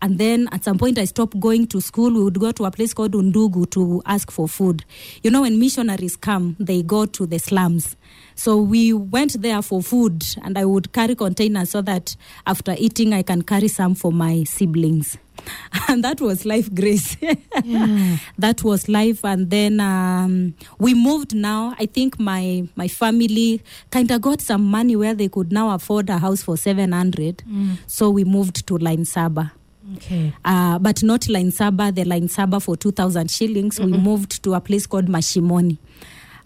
and 0.02 0.18
then 0.18 0.50
at 0.52 0.64
some 0.64 0.80
point 0.80 0.98
I 0.98 1.06
stopped 1.06 1.40
going 1.40 1.68
to 1.68 1.80
school. 1.80 2.12
We 2.12 2.24
would 2.24 2.40
go 2.40 2.52
to 2.52 2.66
a 2.66 2.72
place 2.72 2.96
called 2.96 3.12
Undugu 3.12 3.70
to 3.72 4.02
ask 4.08 4.32
for 4.32 4.48
food. 4.48 4.84
You 5.22 5.30
know, 5.30 5.42
when 5.42 5.60
missionaries 5.60 6.16
come, 6.16 6.56
they 6.60 6.82
go 6.82 7.06
to 7.06 7.28
the 7.28 7.38
slums. 7.38 7.96
So 8.42 8.58
we 8.60 8.92
went 8.92 9.40
there 9.44 9.62
for 9.62 9.84
food, 9.84 10.26
and 10.44 10.58
I 10.58 10.66
would 10.66 10.92
carry 10.94 11.14
containers 11.14 11.70
so 11.70 11.82
that 11.84 12.16
after 12.48 12.74
eating, 12.76 13.14
I 13.14 13.22
can 13.22 13.44
carry 13.44 13.68
some 13.68 13.94
for 13.94 14.12
my 14.12 14.46
siblings. 14.46 15.16
And 15.88 16.04
that 16.04 16.20
was 16.22 16.44
life, 16.44 16.74
Grace. 16.74 17.18
Yeah. 17.64 18.18
that 18.40 18.64
was 18.64 18.90
life 18.90 19.24
and 19.24 19.52
then 19.52 19.80
um, 19.80 20.56
we 20.80 20.94
moved 20.96 21.36
now 21.36 21.76
i 21.80 21.86
think 21.86 22.18
my 22.20 22.68
my 22.76 22.88
family 22.88 23.62
kind 23.92 24.10
of 24.10 24.22
got 24.22 24.42
some 24.42 24.64
money 24.64 24.96
where 24.96 25.14
they 25.14 25.28
could 25.30 25.52
now 25.52 25.70
afford 25.76 26.10
a 26.10 26.18
house 26.18 26.42
for 26.42 26.58
700 26.58 27.44
so 27.86 28.10
we 28.10 28.24
moved 28.24 28.66
to 28.68 28.78
line 28.80 29.06
saba 29.06 29.52
Okay. 29.98 30.34
uh, 30.46 30.80
but 30.80 31.04
not 31.04 31.28
line 31.30 31.52
saba 31.52 31.92
the 31.92 32.04
line 32.06 32.28
saba 32.28 32.60
for 32.60 32.76
2000 32.76 33.30
shillings 33.30 33.80
we 33.80 33.92
moved 33.92 34.42
to 34.44 34.54
a 34.56 34.62
place 34.62 34.88
called 34.88 35.08
mashimoni 35.08 35.78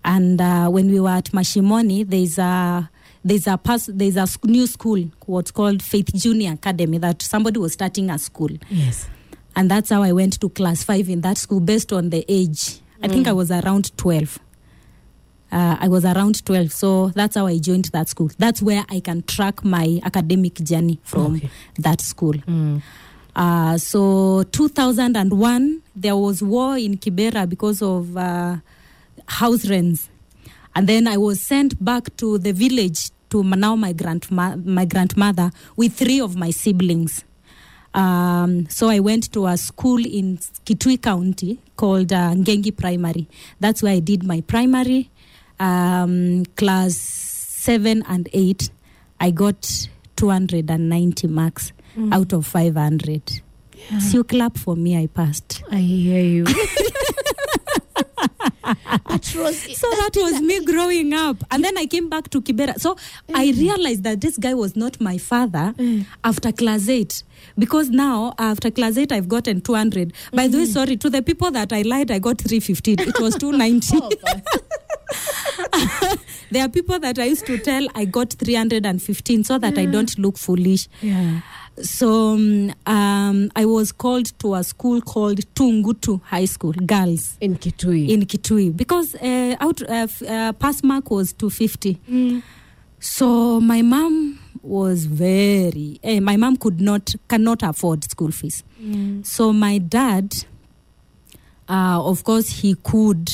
and 0.06 0.40
uh, 0.40 0.68
when 0.70 0.88
we 0.90 1.00
were 1.00 1.10
at 1.10 1.26
mashimoni 1.34 2.08
there's 2.08 2.38
a 2.38 2.90
there's 3.24 3.48
a 3.48 3.58
pers- 3.58 3.90
there's 3.92 4.16
a 4.18 4.28
new 4.46 4.68
school 4.68 5.04
what's 5.26 5.52
called 5.52 5.82
faith 5.82 6.14
junior 6.14 6.54
academy 6.54 6.98
that 7.00 7.22
somebody 7.22 7.60
was 7.60 7.74
starting 7.74 8.10
a 8.12 8.18
school 8.20 8.52
Yes. 8.70 9.08
and 9.56 9.70
that's 9.72 9.90
how 9.90 10.04
I 10.04 10.12
went 10.12 10.40
to 10.42 10.50
class 10.50 10.84
five 10.84 11.10
in 11.10 11.22
that 11.22 11.38
school 11.40 11.60
based 11.60 11.92
on 11.92 12.10
the 12.12 12.24
age. 12.30 12.80
I 13.02 13.08
think 13.08 13.28
I 13.28 13.34
was 13.34 13.52
around 13.52 13.96
12. 13.98 14.40
Uh, 15.52 15.78
I 15.80 15.88
was 15.88 16.04
around 16.06 16.44
12, 16.46 16.72
so 16.72 17.10
that's 17.10 17.36
how 17.36 17.46
I 17.46 17.58
joined 17.60 17.86
that 17.94 18.10
school. 18.10 18.30
That's 18.38 18.62
where 18.62 18.84
I 18.90 19.00
can 19.00 19.22
track 19.24 19.64
my 19.64 20.00
academic 20.04 20.56
journey 20.56 21.00
from 21.04 21.36
Okay. 21.36 21.50
that 21.80 22.02
school. 22.02 22.34
Mm. 22.34 22.82
Uh, 23.36 23.78
so 23.78 24.44
2001, 24.52 25.82
there 25.96 26.16
was 26.16 26.42
war 26.42 26.78
in 26.78 26.98
Kibera 26.98 27.48
because 27.48 27.82
of 27.82 28.16
uh, 28.18 28.58
house 29.28 29.68
rents, 29.70 30.10
and 30.76 30.88
then 30.88 31.08
I 31.08 31.18
was 31.18 31.42
sent 31.42 31.84
back 31.84 32.16
to 32.18 32.38
the 32.38 32.52
village 32.54 33.10
to 33.30 33.44
now 33.44 33.76
my 33.76 33.94
grandma- 33.94 34.56
my 34.58 34.86
grandmother 34.86 35.52
with 35.76 35.94
three 35.94 36.20
of 36.22 36.36
my 36.36 36.52
siblings. 36.52 37.24
Um, 37.94 38.68
so 38.70 38.90
I 38.90 39.00
went 39.00 39.32
to 39.34 39.48
a 39.48 39.56
school 39.58 40.06
in 40.06 40.38
Kitui 40.66 41.02
County 41.02 41.60
called 41.78 42.12
uh, 42.12 42.32
Ngengi 42.34 42.76
Primary. 42.76 43.28
That's 43.62 43.82
where 43.82 43.94
I 43.94 44.00
did 44.00 44.24
my 44.24 44.42
primary, 44.42 45.10
um, 45.60 46.44
class 46.58 46.98
seven 46.98 48.04
and 48.10 48.28
eight. 48.34 48.70
I 49.22 49.32
got 49.32 49.88
290 50.18 51.28
marks 51.28 51.72
out 52.12 52.34
of 52.34 52.46
500. 52.46 53.42
So 54.02 54.18
you 54.18 54.24
clap 54.26 54.58
for 54.58 54.76
me, 54.76 54.98
I 54.98 55.08
passed. 55.08 55.64
I 55.72 55.78
hear 55.78 56.22
you. 56.22 56.46
So 59.76 59.90
that 59.90 60.12
was 60.16 60.42
me 60.42 60.64
growing 60.66 61.14
up. 61.14 61.38
And 61.52 61.64
then 61.64 61.78
I 61.78 61.86
came 61.86 62.10
back 62.10 62.30
to 62.32 62.42
Kibera. 62.42 62.80
So 62.80 62.96
I 63.34 63.52
realized 63.52 64.04
that 64.04 64.22
this 64.22 64.38
guy 64.38 64.54
was 64.54 64.76
not 64.76 65.00
my 65.00 65.18
father 65.18 65.74
after 66.24 66.52
class 66.52 66.90
8. 66.90 67.24
Because 67.58 67.90
now, 67.90 68.34
after 68.40 68.72
class 68.72 68.98
8, 68.98 69.12
I've 69.12 69.28
gotten 69.30 69.62
200. 69.62 70.14
By 70.34 70.48
the 70.48 70.58
way, 70.60 70.66
sorry, 70.66 70.98
to 70.98 71.10
the 71.10 71.22
people 71.22 71.52
that 71.52 71.72
I 71.72 71.84
lied, 71.84 72.10
I 72.12 72.20
got 72.20 72.40
315. 72.40 73.00
It 73.00 73.20
was 73.20 73.36
290. 73.36 73.98
there 76.52 76.66
are 76.66 76.70
people 76.70 77.00
that 77.00 77.20
I 77.20 77.26
used 77.26 77.46
to 77.46 77.58
tell 77.58 77.88
I 77.96 78.06
got 78.06 78.34
315 78.34 79.44
so 79.44 79.58
that 79.60 79.78
I 79.78 79.86
don't 79.86 80.18
look 80.18 80.38
foolish. 80.38 80.88
yeah. 81.02 81.42
So 81.82 82.34
um, 82.36 82.74
um, 82.86 83.52
I 83.56 83.66
was 83.66 83.92
called 83.92 84.28
to 84.40 84.56
a 84.56 84.64
school 84.64 85.02
called 85.02 85.40
Tungutu 85.56 86.22
High 86.24 86.46
School, 86.46 86.72
girls 86.72 87.38
In 87.42 87.58
Kitui. 87.58 88.10
in 88.10 88.22
Kitui 88.26 88.76
because 88.76 89.14
uh, 89.16 89.56
out 89.60 89.82
uh, 89.82 90.08
uh, 90.28 90.54
pass 90.54 90.84
mark 90.84 91.12
was 91.12 91.34
250. 91.34 92.42
So 93.00 93.60
my 93.60 93.82
mom 93.82 94.40
was 94.62 95.06
very. 95.06 96.00
eh, 96.04 96.20
my 96.22 96.38
mom 96.38 96.56
could 96.58 96.80
not 96.82 97.14
cannot 97.28 97.62
afford 97.62 98.04
school 98.06 98.32
fees. 98.32 98.64
So 99.24 99.52
my 99.54 99.78
dad, 99.80 100.34
uh, 101.68 102.00
of 102.04 102.24
course, 102.24 102.50
he 102.62 102.76
could. 102.76 103.30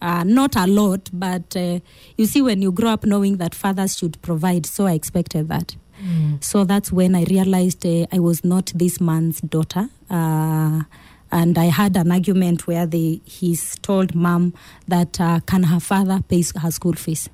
Uh, 0.00 0.22
not 0.24 0.54
a 0.56 0.66
lot, 0.66 1.08
but 1.12 1.56
uh, 1.56 1.80
you 2.18 2.26
see, 2.26 2.42
when 2.42 2.60
you 2.60 2.70
grow 2.70 2.90
up 2.90 3.04
knowing 3.06 3.38
that 3.38 3.54
fathers 3.54 3.96
should 3.96 4.20
provide, 4.20 4.66
so 4.66 4.86
I 4.86 4.92
expected 4.92 5.48
that. 5.48 5.74
So 6.40 6.64
that's 6.64 6.92
when 6.92 7.14
I 7.14 7.24
realized 7.24 7.84
uh, 7.86 8.06
I 8.12 8.18
was 8.18 8.44
not 8.44 8.72
this 8.74 9.00
man's 9.00 9.40
daughter. 9.40 9.88
Uh, 10.10 10.82
and 11.32 11.58
I 11.58 11.64
had 11.66 11.96
an 11.96 12.12
argument 12.12 12.66
where 12.68 12.86
they, 12.86 13.20
he's 13.24 13.76
told 13.80 14.14
mom 14.14 14.54
that 14.86 15.20
uh, 15.20 15.40
can 15.40 15.64
her 15.64 15.80
father 15.80 16.20
pay 16.28 16.44
her 16.60 16.70
school 16.70 16.92
fees. 16.92 17.28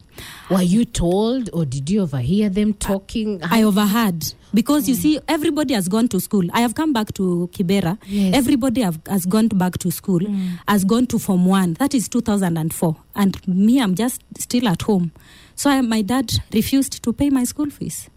Were 0.51 0.63
you 0.63 0.85
told 0.87 1.51
or 1.53 1.65
did 1.67 1.91
you 1.91 2.03
overhear 2.03 2.49
them 2.49 2.73
talking? 2.75 3.41
I 3.43 3.63
overheard 3.63 4.25
because 4.55 4.89
you 4.89 4.95
see, 4.95 5.19
everybody 5.29 5.75
has 5.75 5.89
gone 5.89 6.09
to 6.09 6.21
school. 6.21 6.45
I 6.53 6.61
have 6.61 6.75
come 6.75 6.93
back 6.93 7.13
to 7.15 7.49
Kibera. 7.53 7.99
Yes. 8.07 8.35
Everybody 8.35 8.81
have, 8.83 8.99
has 9.07 9.25
gone 9.27 9.49
back 9.49 9.79
to 9.79 9.91
school, 9.91 10.21
has 10.69 10.85
gone 10.85 11.07
to 11.07 11.19
Form 11.19 11.47
1. 11.47 11.75
That 11.75 11.95
is 11.95 12.09
2004. 12.09 12.97
And 13.15 13.49
me, 13.49 13.81
I'm 13.81 13.95
just 13.95 14.23
still 14.39 14.69
at 14.69 14.83
home. 14.83 15.13
So 15.55 15.71
I, 15.71 15.81
my 15.81 16.03
dad 16.03 16.33
refused 16.53 17.03
to 17.03 17.13
pay 17.13 17.31
my 17.31 17.45
school 17.45 17.71
fees. 17.71 18.09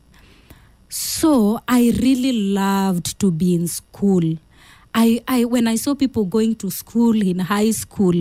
So 0.90 1.60
I 1.68 1.94
really 2.02 2.32
loved 2.54 3.20
to 3.20 3.32
be 3.32 3.56
in 3.56 3.68
school. 3.68 4.38
I, 4.98 5.22
I 5.28 5.44
when 5.44 5.68
I 5.68 5.76
saw 5.76 5.94
people 5.94 6.24
going 6.24 6.56
to 6.56 6.72
school 6.72 7.22
in 7.22 7.40
high 7.40 7.72
school, 7.72 8.14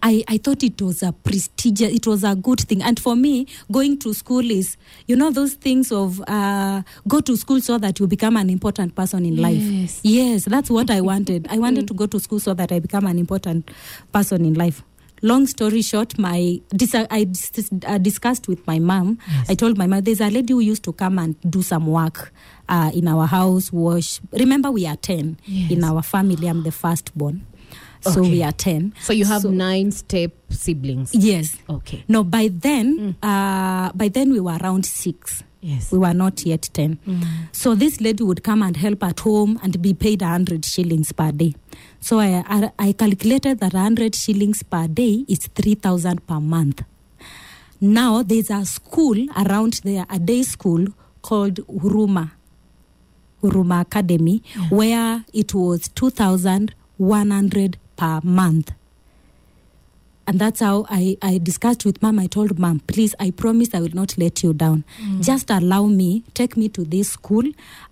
I, 0.00 0.22
I 0.28 0.38
thought 0.38 0.62
it 0.62 0.80
was 0.80 1.02
a 1.02 1.10
prestigious, 1.12 1.92
it 1.92 2.06
was 2.06 2.22
a 2.22 2.36
good 2.36 2.60
thing. 2.60 2.82
And 2.82 3.00
for 3.00 3.16
me, 3.16 3.48
going 3.72 3.98
to 3.98 4.14
school 4.14 4.48
is, 4.48 4.76
you 5.08 5.16
know, 5.16 5.30
those 5.32 5.54
things 5.54 5.90
of 5.90 6.20
uh, 6.28 6.82
go 7.08 7.20
to 7.20 7.36
school 7.36 7.60
so 7.60 7.78
that 7.78 7.98
you 7.98 8.06
become 8.06 8.36
an 8.36 8.48
important 8.48 8.94
person 8.94 9.26
in 9.26 9.36
life. 9.42 9.60
Yes. 9.60 10.00
Yes, 10.04 10.44
that's 10.44 10.70
what 10.70 10.88
I 10.88 11.00
wanted. 11.00 11.48
I 11.50 11.58
wanted 11.64 11.88
to 11.88 11.94
go 11.94 12.06
to 12.06 12.20
school 12.20 12.38
so 12.38 12.54
that 12.54 12.70
I 12.70 12.78
become 12.78 13.06
an 13.06 13.18
important 13.18 13.68
person 14.12 14.44
in 14.44 14.54
life. 14.54 14.84
Long 15.22 15.46
story 15.46 15.82
short, 15.82 16.18
my 16.18 16.60
dis- 16.74 16.94
I 16.94 17.24
dis- 17.24 17.70
uh, 17.86 17.98
discussed 17.98 18.48
with 18.48 18.66
my 18.66 18.78
mom. 18.78 19.18
I 19.48 19.54
told 19.54 19.76
my 19.76 19.86
mom 19.86 20.00
there's 20.02 20.20
a 20.20 20.30
lady 20.30 20.52
who 20.54 20.60
used 20.60 20.82
to 20.84 20.92
come 20.94 21.18
and 21.18 21.36
do 21.48 21.62
some 21.62 21.86
work 21.86 22.32
uh, 22.68 22.90
in 22.94 23.06
our 23.06 23.26
house. 23.26 23.70
Wash. 23.72 24.20
Remember, 24.32 24.70
we 24.70 24.86
are 24.86 24.96
ten 24.96 25.36
Yes. 25.44 25.70
in 25.72 25.84
our 25.84 26.02
family. 26.02 26.46
I'm 26.48 26.62
the 26.62 26.72
firstborn, 26.72 27.44
so 28.00 28.20
Okay. 28.22 28.30
we 28.30 28.42
are 28.42 28.52
ten. 28.52 28.94
So 29.00 29.12
you 29.12 29.26
have 29.26 29.42
So- 29.42 29.50
nine 29.50 29.92
step 29.92 30.32
siblings. 30.48 31.14
Yes. 31.14 31.56
Okay. 31.68 32.02
No, 32.08 32.24
by 32.24 32.48
then, 32.48 33.14
uh, 33.22 33.92
by 33.92 34.08
then 34.08 34.32
we 34.32 34.40
were 34.40 34.56
around 34.62 34.86
six. 34.86 35.42
Yes. 35.62 35.92
We 35.92 35.98
were 35.98 36.14
not 36.14 36.44
yet 36.46 36.70
10. 36.72 36.98
Mm. 37.06 37.24
So 37.52 37.74
this 37.74 38.00
lady 38.00 38.24
would 38.24 38.42
come 38.42 38.62
and 38.62 38.76
help 38.76 39.02
at 39.04 39.20
home 39.20 39.60
and 39.62 39.80
be 39.82 39.92
paid 39.92 40.22
100 40.22 40.64
shillings 40.64 41.12
per 41.12 41.32
day. 41.32 41.54
So 42.00 42.18
I, 42.18 42.42
I, 42.46 42.72
I 42.78 42.92
calculated 42.92 43.60
that 43.60 43.74
100 43.74 44.14
shillings 44.14 44.62
per 44.62 44.88
day 44.88 45.24
is 45.28 45.40
3,000 45.54 46.26
per 46.26 46.40
month. 46.40 46.82
Now 47.80 48.22
there's 48.22 48.50
a 48.50 48.64
school 48.64 49.26
around 49.36 49.80
there, 49.84 50.06
a 50.08 50.18
day 50.18 50.42
school 50.42 50.86
called 51.22 51.56
Huruma. 51.66 52.32
Huruma 53.42 53.80
Academy, 53.82 54.42
where 54.70 55.24
it 55.32 55.54
was 55.54 55.88
2,100 55.88 57.78
per 57.96 58.20
month. 58.22 58.72
And 60.30 60.38
that's 60.38 60.60
how 60.60 60.86
I, 60.88 61.16
I 61.22 61.38
discussed 61.38 61.84
with 61.84 62.00
mom. 62.02 62.20
I 62.20 62.28
told 62.28 62.56
mom, 62.56 62.78
please, 62.86 63.16
I 63.18 63.32
promise 63.32 63.74
I 63.74 63.80
will 63.80 63.92
not 63.92 64.16
let 64.16 64.44
you 64.44 64.52
down. 64.54 64.84
Mm. 65.02 65.24
Just 65.24 65.50
allow 65.50 65.86
me, 65.86 66.22
take 66.34 66.56
me 66.56 66.68
to 66.68 66.84
this 66.84 67.08
school. 67.10 67.42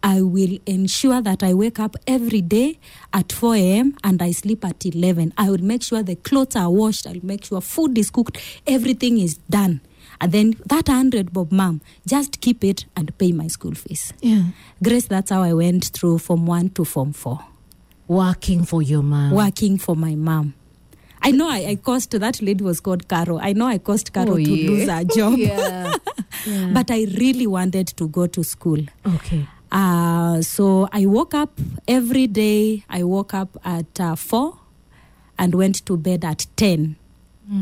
I 0.05 0.23
will 0.23 0.57
ensure 0.65 1.21
that 1.21 1.43
I 1.43 1.53
wake 1.53 1.81
up 1.81 1.97
every 2.07 2.41
day 2.41 2.79
at 3.13 3.33
4 3.33 3.57
a.m. 3.57 3.97
and 4.05 4.23
I 4.23 4.31
sleep 4.31 4.65
at 4.65 4.87
11. 4.87 5.35
I 5.37 5.51
will 5.51 5.59
make 5.65 5.83
sure 5.83 6.01
the 6.05 6.15
clothes 6.15 6.55
are 6.55 6.71
washed. 6.71 7.09
I'll 7.09 7.17
make 7.25 7.45
sure 7.45 7.61
food 7.61 7.99
is 7.99 8.09
cooked. 8.09 8.39
Everything 8.69 9.19
is 9.19 9.39
done. 9.51 9.81
And 10.21 10.31
then 10.31 10.55
that 10.67 10.87
100 10.87 11.33
bob, 11.33 11.51
mom, 11.51 11.81
just 12.07 12.41
keep 12.41 12.63
it 12.63 12.85
and 12.95 13.19
pay 13.19 13.33
my 13.33 13.49
school 13.49 13.75
fees. 13.75 14.13
Yeah. 14.21 14.45
Grace, 14.81 15.09
that's 15.09 15.33
how 15.33 15.43
I 15.43 15.55
went 15.55 15.87
through 15.87 16.19
from 16.19 16.47
1 16.47 16.69
to 16.71 16.85
Form 16.85 17.13
4 17.15 17.41
Working 18.07 18.63
for 18.63 18.81
your 18.81 19.03
mom. 19.03 19.33
working 19.33 19.77
for 19.77 19.97
my 19.97 20.15
mom. 20.15 20.55
I 21.23 21.31
know 21.33 21.49
I, 21.51 21.67
I 21.71 21.75
cost 21.77 22.11
that 22.13 22.41
lady 22.43 22.63
was 22.65 22.81
called 22.81 23.09
Caro. 23.09 23.39
I 23.39 23.53
know 23.53 23.67
I 23.67 23.79
cost 23.79 24.13
Caro 24.13 24.33
Oh, 24.33 24.37
to 24.37 24.43
yeah. 24.43 24.71
lose 24.71 24.89
her 24.89 25.05
job, 25.05 25.37
Yeah. 25.39 25.95
yeah. 26.47 26.71
but 26.73 26.91
I 26.91 27.07
really 27.19 27.47
wanted 27.47 27.89
to 27.89 28.09
go 28.09 28.27
to 28.27 28.45
school. 28.45 28.81
okay. 29.07 29.47
Uh, 29.71 30.41
so 30.41 30.89
I 30.93 31.05
woke 31.05 31.35
up 31.35 31.61
every 31.87 32.27
day. 32.27 32.85
I 32.89 33.03
woke 33.03 33.35
up 33.35 33.51
at 33.65 34.01
uh, 34.01 34.15
four 34.17 34.59
and 35.39 35.55
went 35.55 35.85
to 35.87 35.97
bed 35.97 36.25
at 36.25 36.47
ten. 36.57 36.97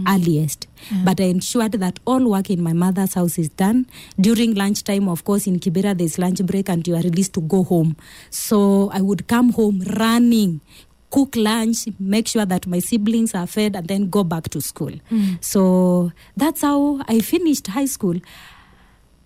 Earliest, 0.09 0.67
but 1.05 1.21
I 1.21 1.27
ensured 1.27 1.71
that 1.75 2.01
all 2.09 2.29
work 2.31 2.51
in 2.51 2.61
my 2.61 2.73
mother's 2.73 3.15
house 3.15 3.39
is 3.39 3.49
done. 3.51 3.87
During 4.21 4.55
lunchtime, 4.55 5.09
of 5.09 5.23
course, 5.23 5.47
in 5.47 5.61
Kibera, 5.61 5.97
there's 5.97 6.19
lunch 6.19 6.45
break 6.45 6.69
and 6.69 6.85
you 6.89 6.97
are 6.97 7.03
released 7.03 7.35
to 7.35 7.41
go 7.41 7.63
home. 7.63 7.97
So 8.29 8.91
I 8.93 9.01
would 9.01 9.29
come 9.29 9.53
home 9.53 9.83
running, 9.97 10.61
cook 11.17 11.35
lunch, 11.35 11.87
make 11.99 12.29
sure 12.29 12.45
that 12.45 12.67
my 12.67 12.79
siblings 12.79 13.35
are 13.35 13.47
fed, 13.47 13.75
and 13.75 13.89
then 13.89 14.11
go 14.11 14.23
back 14.23 14.51
to 14.51 14.61
school. 14.61 14.93
So 15.41 16.13
that's 16.37 16.61
how 16.61 17.01
I 17.09 17.21
finished 17.21 17.69
high 17.69 17.87
school. 17.87 18.17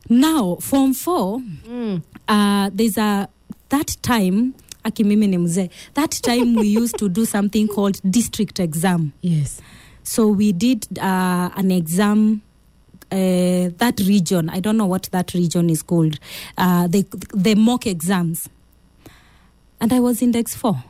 Now, 0.09 0.57
Form 0.61 0.95
4, 0.95 1.43
uh, 2.29 2.71
there's 2.73 2.97
a 2.97 3.29
that 3.71 3.97
time 4.03 4.55
aki 4.85 5.03
mimi 5.05 5.27
ni 5.27 5.37
mzee 5.37 5.69
that 5.95 6.11
time 6.23 6.55
we 6.55 6.67
used 6.69 6.97
to 6.99 7.09
do 7.09 7.25
something 7.25 7.69
called 7.69 8.01
district 8.11 8.59
exam. 8.61 9.13
Yes. 9.21 9.61
so 10.03 10.29
we 10.29 10.53
did 10.53 10.87
uh, 10.99 11.51
an 11.57 11.71
exam 11.71 12.41
uh, 13.13 13.69
that 13.79 14.01
region. 14.07 14.49
I 14.49 14.61
don't 14.61 14.77
know 14.77 14.87
what 14.87 15.09
that 15.13 15.35
region 15.35 15.69
is 15.71 15.83
called. 15.83 16.19
Uh, 16.57 16.87
the, 16.87 17.05
the 17.35 17.55
mock 17.57 17.87
exams. 17.87 18.49
And 19.81 19.93
i 19.93 19.99
was 20.01 20.23
index 20.23 20.55
4 20.55 20.83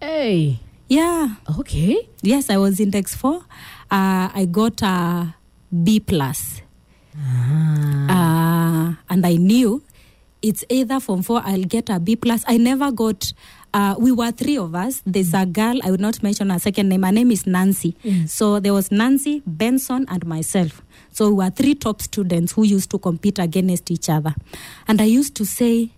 Hey. 0.00 0.58
yeah 0.88 1.36
Okay. 1.58 2.08
yes 2.22 2.50
i 2.50 2.56
was 2.56 2.80
in 2.80 2.86
index 2.86 3.14
4 3.14 3.36
uh, 3.36 3.42
i 4.34 4.46
got 4.50 4.82
a 4.82 5.34
b 5.84 6.00
plus 6.00 6.62
uh, 8.08 8.94
and 9.08 9.26
I 9.26 9.34
knew 9.36 9.82
it's 10.42 10.64
either 10.68 11.00
from 11.00 11.22
four 11.22 11.42
I'll 11.44 11.64
get 11.64 11.90
a 11.90 11.98
B 12.00 12.16
plus. 12.16 12.44
I 12.46 12.56
never 12.56 12.90
got. 12.92 13.32
Uh, 13.74 13.94
we 13.98 14.10
were 14.10 14.30
three 14.30 14.56
of 14.56 14.74
us. 14.74 15.02
There's 15.04 15.34
a 15.34 15.44
girl. 15.44 15.78
I 15.84 15.90
will 15.90 15.98
not 15.98 16.22
mention 16.22 16.50
her 16.50 16.58
second 16.58 16.88
name. 16.88 17.02
Her 17.02 17.12
name 17.12 17.30
is 17.30 17.46
Nancy. 17.46 17.96
So 18.26 18.58
there 18.60 18.72
was 18.72 18.90
Nancy, 18.90 19.42
Benson, 19.46 20.06
and 20.08 20.24
myself. 20.26 20.82
So 21.12 21.28
we 21.28 21.34
were 21.44 21.50
three 21.50 21.74
top 21.74 22.00
students 22.00 22.52
who 22.52 22.64
used 22.64 22.90
to 22.92 22.98
compete 22.98 23.38
against 23.38 23.90
each 23.90 24.08
other. 24.08 24.34
And 24.88 25.00
I 25.00 25.04
used 25.04 25.34
to 25.36 25.44
say, 25.44 25.90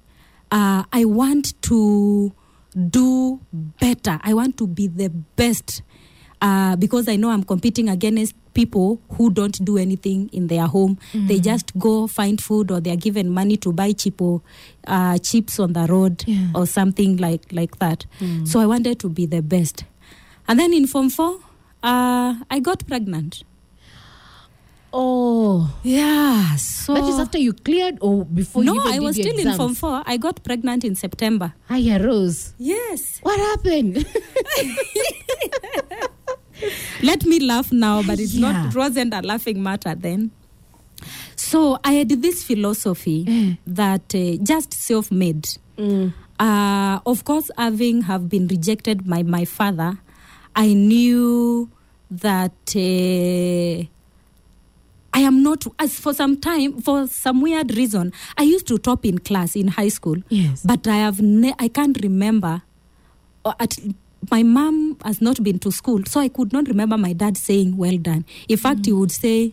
uh, 0.50 0.84
I 0.92 1.04
want 1.04 1.60
to 1.62 2.32
do 2.74 3.40
better. 3.52 4.18
I 4.22 4.34
want 4.34 4.56
to 4.58 4.66
be 4.66 4.86
the 4.88 5.08
best 5.08 5.82
uh, 6.40 6.76
because 6.76 7.08
I 7.08 7.16
know 7.16 7.30
I'm 7.30 7.44
competing 7.44 7.88
against 7.88 8.34
people 8.54 9.00
who 9.12 9.30
don't 9.30 9.64
do 9.64 9.78
anything 9.78 10.28
in 10.32 10.46
their 10.48 10.66
home. 10.66 10.98
They 11.14 11.38
just 11.40 11.76
go 11.78 12.06
find 12.06 12.38
food 12.40 12.70
or 12.70 12.80
they're 12.80 12.96
given 12.96 13.30
money 13.30 13.56
to 13.58 13.72
buy 13.72 13.92
cheapo, 13.92 14.42
uh, 14.86 15.16
chips 15.18 15.58
on 15.58 15.72
the 15.72 15.86
road 15.86 16.22
Yeah. 16.26 16.48
or 16.54 16.66
something 16.66 17.16
like, 17.16 17.50
like 17.52 17.78
that. 17.78 18.04
So 18.44 18.60
I 18.60 18.66
wanted 18.66 18.98
to 19.00 19.08
be 19.08 19.24
the 19.26 19.40
best. 19.42 19.84
And 20.48 20.58
then 20.58 20.74
in 20.74 20.86
Form 20.86 21.08
4, 21.08 21.38
uh, 21.82 22.34
I 22.50 22.60
got 22.60 22.86
pregnant. 22.86 23.44
Oh. 24.92 25.74
Yeah, 25.82 26.56
so. 26.56 26.94
That 26.94 27.04
is 27.04 27.18
after 27.18 27.38
you 27.38 27.52
cleared 27.54 27.98
or 28.00 28.24
before 28.26 28.62
no, 28.64 28.74
you 28.74 28.80
even 28.82 28.92
I 28.92 28.98
was 29.00 29.16
still 29.16 29.38
in? 29.38 29.54
Form 29.56 29.74
4. 29.74 30.02
I 30.06 30.16
got 30.18 30.44
pregnant 30.44 30.84
in 30.84 30.94
September. 30.94 31.54
Hiya, 31.70 31.98
Rose. 32.04 32.52
Yes. 32.58 33.18
What 33.22 33.38
happened? 33.38 34.04
let 37.02 37.24
me 37.24 37.40
laugh 37.40 37.72
now 37.72 38.02
but 38.02 38.20
it's 38.20 38.34
Yeah. 38.34 38.52
not 38.52 38.66
it 38.66 38.76
wasn't 38.76 39.14
a 39.14 39.20
laughing 39.22 39.60
matter 39.62 39.94
then 39.96 40.30
so 41.34 41.78
i 41.82 41.94
had 41.94 42.08
this 42.22 42.44
philosophy 42.44 43.24
Eh. 43.26 43.54
that 43.66 44.14
uh, 44.14 44.36
just 44.44 44.72
self-made 44.72 45.48
Mm. 45.78 46.12
uh, 46.38 47.00
of 47.04 47.24
course 47.24 47.50
having 47.58 48.02
have 48.02 48.28
been 48.28 48.46
rejected 48.46 49.08
by 49.08 49.24
my 49.24 49.44
father 49.44 49.98
i 50.54 50.72
knew 50.74 51.68
that 52.10 52.52
uh, 52.76 53.84
I 55.14 55.20
am 55.20 55.42
not 55.42 55.66
as 55.78 56.00
for 56.00 56.14
some 56.14 56.36
time 56.36 56.80
for 56.80 57.06
some 57.06 57.40
weird 57.42 57.76
reason 57.76 58.12
I 58.36 58.42
used 58.44 58.66
to 58.68 58.78
top 58.78 59.04
in 59.06 59.18
class 59.18 59.56
in 59.56 59.68
high 59.68 59.88
school 59.90 60.16
Yes. 60.30 60.62
but 60.64 60.86
I 60.86 60.96
have 60.96 61.20
ne- 61.20 61.54
I 61.58 61.68
can't 61.68 61.98
remember 62.02 62.62
or 63.44 63.54
at 63.60 63.78
my 64.30 64.42
mom 64.42 64.96
has 65.04 65.20
not 65.20 65.42
been 65.42 65.58
to 65.58 65.70
school 65.72 66.00
so 66.06 66.20
I 66.20 66.28
could 66.28 66.52
not 66.52 66.68
remember 66.68 66.96
my 66.96 67.12
dad 67.12 67.36
saying 67.36 67.76
well 67.76 67.98
done 67.98 68.24
in 68.48 68.56
fact 68.56 68.86
he 68.86 68.92
would 68.92 69.10
say 69.12 69.52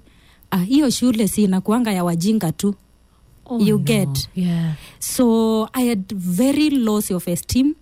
ah, 0.52 0.58
hiyo 0.64 0.90
shule 0.90 1.28
si 1.28 1.44
inakuanga 1.44 1.92
ya 1.92 2.04
wajinga 2.04 2.52
tu 2.52 2.76
Oh, 3.52 3.60
You 3.60 3.78
no. 3.80 3.84
get. 3.84 4.28
Yeah. 4.36 4.76
so 5.00 5.68
I 5.74 5.82
had 5.90 6.12
very 6.14 6.70
low 6.70 7.02
self 7.02 7.28
esteem 7.28 7.76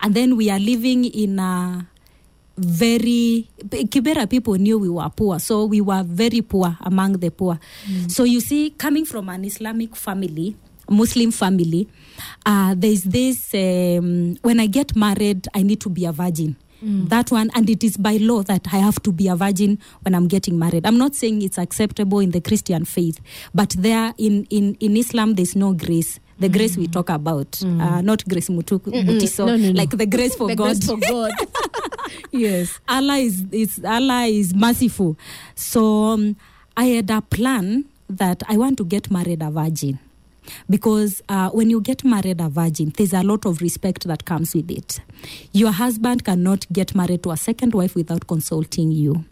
and 0.00 0.14
then 0.14 0.36
we 0.36 0.50
are 0.50 0.58
living 0.60 1.04
in 1.06 1.38
a 1.38 1.86
very 2.56 3.48
Kibera 3.68 4.28
people 4.28 4.54
knew 4.54 4.78
we 4.78 4.88
were 4.88 5.10
poor, 5.10 5.38
so 5.40 5.64
we 5.64 5.80
were 5.80 6.02
very 6.04 6.40
poor 6.42 6.76
among 6.82 7.18
the 7.18 7.30
poor. 7.30 7.58
So 8.08 8.24
you 8.24 8.40
see, 8.40 8.70
coming 8.70 9.04
from 9.04 9.28
an 9.28 9.44
Islamic 9.44 9.96
family, 9.96 10.56
Muslim 10.88 11.30
family, 11.32 11.88
uh, 12.46 12.74
there's 12.76 13.02
this 13.04 13.54
um, 13.54 14.36
when 14.42 14.60
I 14.60 14.66
get 14.66 14.94
married, 14.94 15.48
I 15.54 15.62
need 15.62 15.80
to 15.80 15.88
be 15.90 16.04
a 16.04 16.12
virgin. 16.12 16.56
That 17.08 17.30
one, 17.30 17.50
and 17.54 17.70
it 17.70 17.82
is 17.82 17.96
by 17.96 18.18
law 18.18 18.42
that 18.42 18.66
I 18.70 18.76
have 18.76 19.02
to 19.04 19.12
be 19.12 19.26
a 19.28 19.34
virgin 19.36 19.78
when 20.02 20.14
I'm 20.14 20.28
getting 20.28 20.58
married. 20.58 20.84
I'm 20.84 20.98
not 20.98 21.14
saying 21.14 21.40
it's 21.40 21.56
acceptable 21.56 22.20
in 22.20 22.30
the 22.32 22.42
Christian 22.42 22.84
faith, 22.84 23.20
but 23.54 23.70
there 23.70 24.12
in 24.18 24.44
in 24.50 24.74
in 24.80 24.94
Islam, 24.98 25.34
there's 25.34 25.56
no 25.56 25.72
grace. 25.72 26.20
The 26.38 26.48
grace 26.48 26.76
we 26.76 26.88
talk 26.88 27.10
about, 27.10 27.62
uh, 27.62 28.00
not 28.02 28.24
grace 28.28 28.48
mutu, 28.48 28.78
mutiso, 28.80 29.46
No, 29.46 29.56
no, 29.56 29.68
no. 29.72 29.78
like 29.80 29.96
the 29.96 30.06
grace 30.06 30.34
for 30.34 30.48
The 30.48 30.56
God. 30.56 30.76
grace 30.80 30.86
for 30.86 30.96
God. 30.98 31.30
yes. 32.32 32.80
Allah 32.88 33.18
is, 33.18 33.44
is 33.52 33.80
Allah 33.84 34.26
is 34.26 34.52
merciful. 34.54 35.16
So 35.54 36.04
um, 36.04 36.36
I 36.76 36.86
had 36.86 37.10
a 37.10 37.20
plan 37.22 37.84
that 38.10 38.42
I 38.48 38.56
want 38.56 38.78
to 38.78 38.84
get 38.84 39.10
married 39.10 39.42
a 39.42 39.50
virgin. 39.50 39.98
Because 40.68 41.22
uh, 41.30 41.48
when 41.50 41.70
you 41.70 41.80
get 41.80 42.04
married 42.04 42.38
a 42.40 42.50
virgin, 42.50 42.92
there's 42.96 43.14
a 43.14 43.22
lot 43.22 43.46
of 43.46 43.62
respect 43.62 44.04
that 44.06 44.26
comes 44.26 44.54
with 44.54 44.70
it. 44.70 45.00
Your 45.52 45.70
husband 45.70 46.22
cannot 46.24 46.66
get 46.70 46.94
married 46.94 47.22
to 47.22 47.30
a 47.30 47.36
second 47.38 47.72
wife 47.74 47.94
without 47.94 48.26
consulting 48.26 48.92
you. 48.92 49.24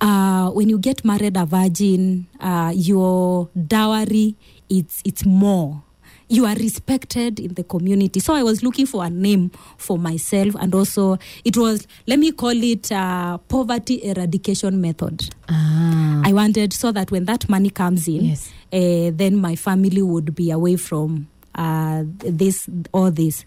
Uh, 0.00 0.50
when 0.50 0.68
you 0.68 0.78
get 0.78 1.04
married 1.04 1.36
a 1.36 1.46
virgin, 1.46 2.26
uh, 2.40 2.72
your 2.74 3.48
dowry 3.68 4.34
it's 4.68 5.02
it's 5.04 5.24
more 5.24 5.82
you 6.30 6.46
are 6.46 6.54
respected 6.54 7.40
in 7.40 7.54
the 7.54 7.64
community. 7.64 8.20
So 8.20 8.32
I 8.34 8.42
was 8.44 8.62
looking 8.62 8.86
for 8.86 9.04
a 9.04 9.10
name 9.10 9.50
for 9.76 9.98
myself, 9.98 10.54
and 10.60 10.72
also 10.74 11.18
it 11.44 11.56
was 11.56 11.86
let 12.06 12.18
me 12.18 12.30
call 12.32 12.50
it 12.62 12.90
uh, 12.92 13.38
poverty 13.38 14.00
eradication 14.04 14.80
method. 14.80 15.28
Ah. 15.48 16.22
I 16.24 16.32
wanted 16.32 16.72
so 16.72 16.92
that 16.92 17.10
when 17.10 17.24
that 17.24 17.48
money 17.48 17.70
comes 17.70 18.06
in, 18.06 18.24
Yes. 18.26 18.50
uh, 18.72 19.10
then 19.12 19.36
my 19.36 19.56
family 19.56 20.02
would 20.02 20.34
be 20.34 20.50
away 20.52 20.76
from 20.76 21.26
uh, 21.56 22.04
this 22.06 22.68
all 22.92 23.10
this. 23.10 23.44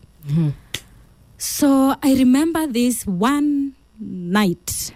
So 1.38 1.96
I 2.04 2.14
remember 2.16 2.68
this 2.68 3.06
one 3.08 3.74
night. 4.00 4.92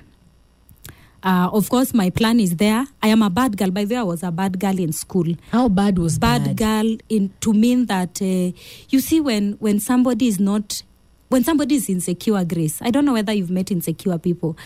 Uh, 1.28 1.50
of 1.52 1.70
course, 1.70 1.94
my 1.94 2.10
plan 2.10 2.40
is 2.40 2.56
there. 2.56 2.86
I 3.04 3.10
am 3.10 3.22
a 3.22 3.30
bad 3.30 3.58
girl. 3.58 3.70
By 3.70 3.84
the 3.84 3.96
way, 3.96 4.00
I 4.00 4.04
was 4.04 4.24
a 4.24 4.32
bad 4.32 4.58
girl 4.64 4.80
in 4.80 4.94
school 4.94 5.28
How 5.52 5.68
bad 5.68 6.00
was 6.00 6.18
bad, 6.18 6.44
bad? 6.46 6.56
girl 6.58 6.98
in 7.10 7.24
to 7.42 7.52
mean 7.54 7.86
that 7.88 8.22
uh, 8.22 8.58
you 8.90 9.00
see 9.02 9.20
when 9.20 9.58
when 9.60 9.80
somebody 9.82 10.28
is 10.28 10.40
not 10.40 10.84
when 11.30 11.44
somebody 11.44 11.76
is 11.76 11.90
insecure, 11.90 12.44
Grace, 12.46 12.82
I 12.82 12.90
don't 12.92 13.04
know 13.06 13.14
whether 13.14 13.34
you've 13.34 13.50
met 13.50 13.70
insecure 13.72 14.18
people. 14.18 14.58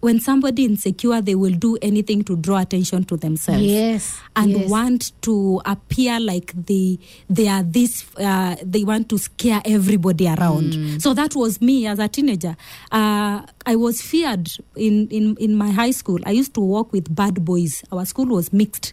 When 0.00 0.20
somebody 0.20 0.64
insecure, 0.64 1.20
they 1.22 1.34
will 1.34 1.52
do 1.54 1.78
anything 1.82 2.22
to 2.24 2.36
draw 2.36 2.58
attention 2.58 3.04
to 3.04 3.16
themselves 3.16 3.62
Yes. 3.62 4.18
and 4.36 4.50
yes. 4.50 4.70
want 4.70 5.12
to 5.22 5.60
appear 5.64 6.18
like 6.20 6.52
they 6.66 6.98
they 7.28 7.48
are 7.48 7.62
this 7.62 8.04
uh, 8.18 8.56
they 8.64 8.84
want 8.84 9.08
to 9.10 9.18
scare 9.18 9.60
everybody 9.64 10.26
around 10.28 11.00
so 11.02 11.14
that 11.14 11.34
was 11.34 11.60
me 11.60 11.86
as 11.86 11.98
a 11.98 12.08
teenager 12.08 12.56
uh, 12.92 13.42
i 13.66 13.76
was 13.76 14.00
feared 14.00 14.48
in, 14.76 15.08
in 15.08 15.36
in 15.36 15.54
my 15.54 15.70
high 15.70 15.90
school 15.90 16.18
i 16.24 16.30
used 16.30 16.54
to 16.54 16.60
walk 16.60 16.92
with 16.92 17.14
bad 17.14 17.44
boys 17.44 17.82
our 17.92 18.04
school 18.06 18.26
was 18.26 18.52
mixed 18.52 18.92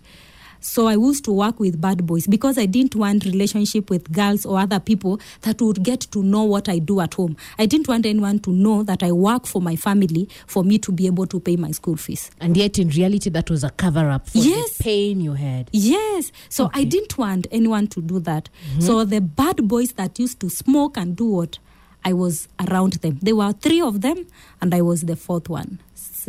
so 0.60 0.88
i 0.88 0.93
used 0.93 1.24
to 1.26 1.32
work 1.32 1.60
with 1.60 1.80
bad 1.80 2.06
boys 2.06 2.28
because 2.28 2.58
i 2.58 2.65
didn't 2.65 2.96
want 2.96 3.26
relationship 3.26 3.89
with 3.89 4.12
girls 4.12 4.46
or 4.46 4.60
other 4.60 4.80
people 4.80 5.20
that 5.41 5.62
would 5.62 5.84
get 5.84 6.02
to 6.02 6.22
know 6.24 6.43
what 6.43 6.67
i 6.70 6.80
do 6.80 7.00
at 7.00 7.13
home 7.13 7.36
i 7.58 7.65
didn't 7.65 7.88
want 7.88 8.06
anyone 8.06 8.39
to 8.39 8.52
know 8.52 8.84
that 8.84 9.04
i 9.04 9.12
work 9.12 9.46
for 9.46 9.62
my 9.62 9.76
family 9.76 10.28
for 10.48 10.63
me 10.63 10.78
to 10.78 10.91
be 10.91 11.06
able 11.08 11.26
to 11.28 11.39
pay 11.39 11.56
my 11.56 11.72
school 11.72 11.96
fees 11.96 12.32
And 12.39 12.56
yet, 12.58 12.78
in 12.80 12.89
reality, 12.89 13.30
that 13.32 13.50
was 13.50 13.63
a 13.63 13.70
cover 13.72 14.10
up 14.10 14.28
for 14.30 14.38
Yes. 14.39 14.78
the 14.78 14.84
pain 14.84 15.22
you 15.22 15.34
had. 15.34 15.70
Yes. 15.74 16.32
So 16.50 16.70
I 16.74 16.84
didn't 16.86 17.17
want 17.17 17.48
anyone 17.52 17.88
to 17.88 18.02
do 18.02 18.20
that. 18.20 18.50
Mm-hmm. 18.72 18.82
So 18.82 19.04
the 19.06 19.22
bad 19.22 19.67
boys 19.67 19.93
that 19.93 20.20
used 20.20 20.39
to 20.41 20.50
smoke 20.50 20.98
and 20.98 21.15
do 21.15 21.26
what, 21.26 21.60
I 22.06 22.13
was 22.13 22.48
around 22.67 22.93
them. 23.02 23.20
There 23.22 23.36
were 23.36 23.52
three 23.54 23.82
of 23.82 24.02
them, 24.02 24.26
and 24.62 24.74
I 24.74 24.82
was 24.82 25.02
the 25.02 25.15
fourth 25.15 25.50
one. 25.50 25.80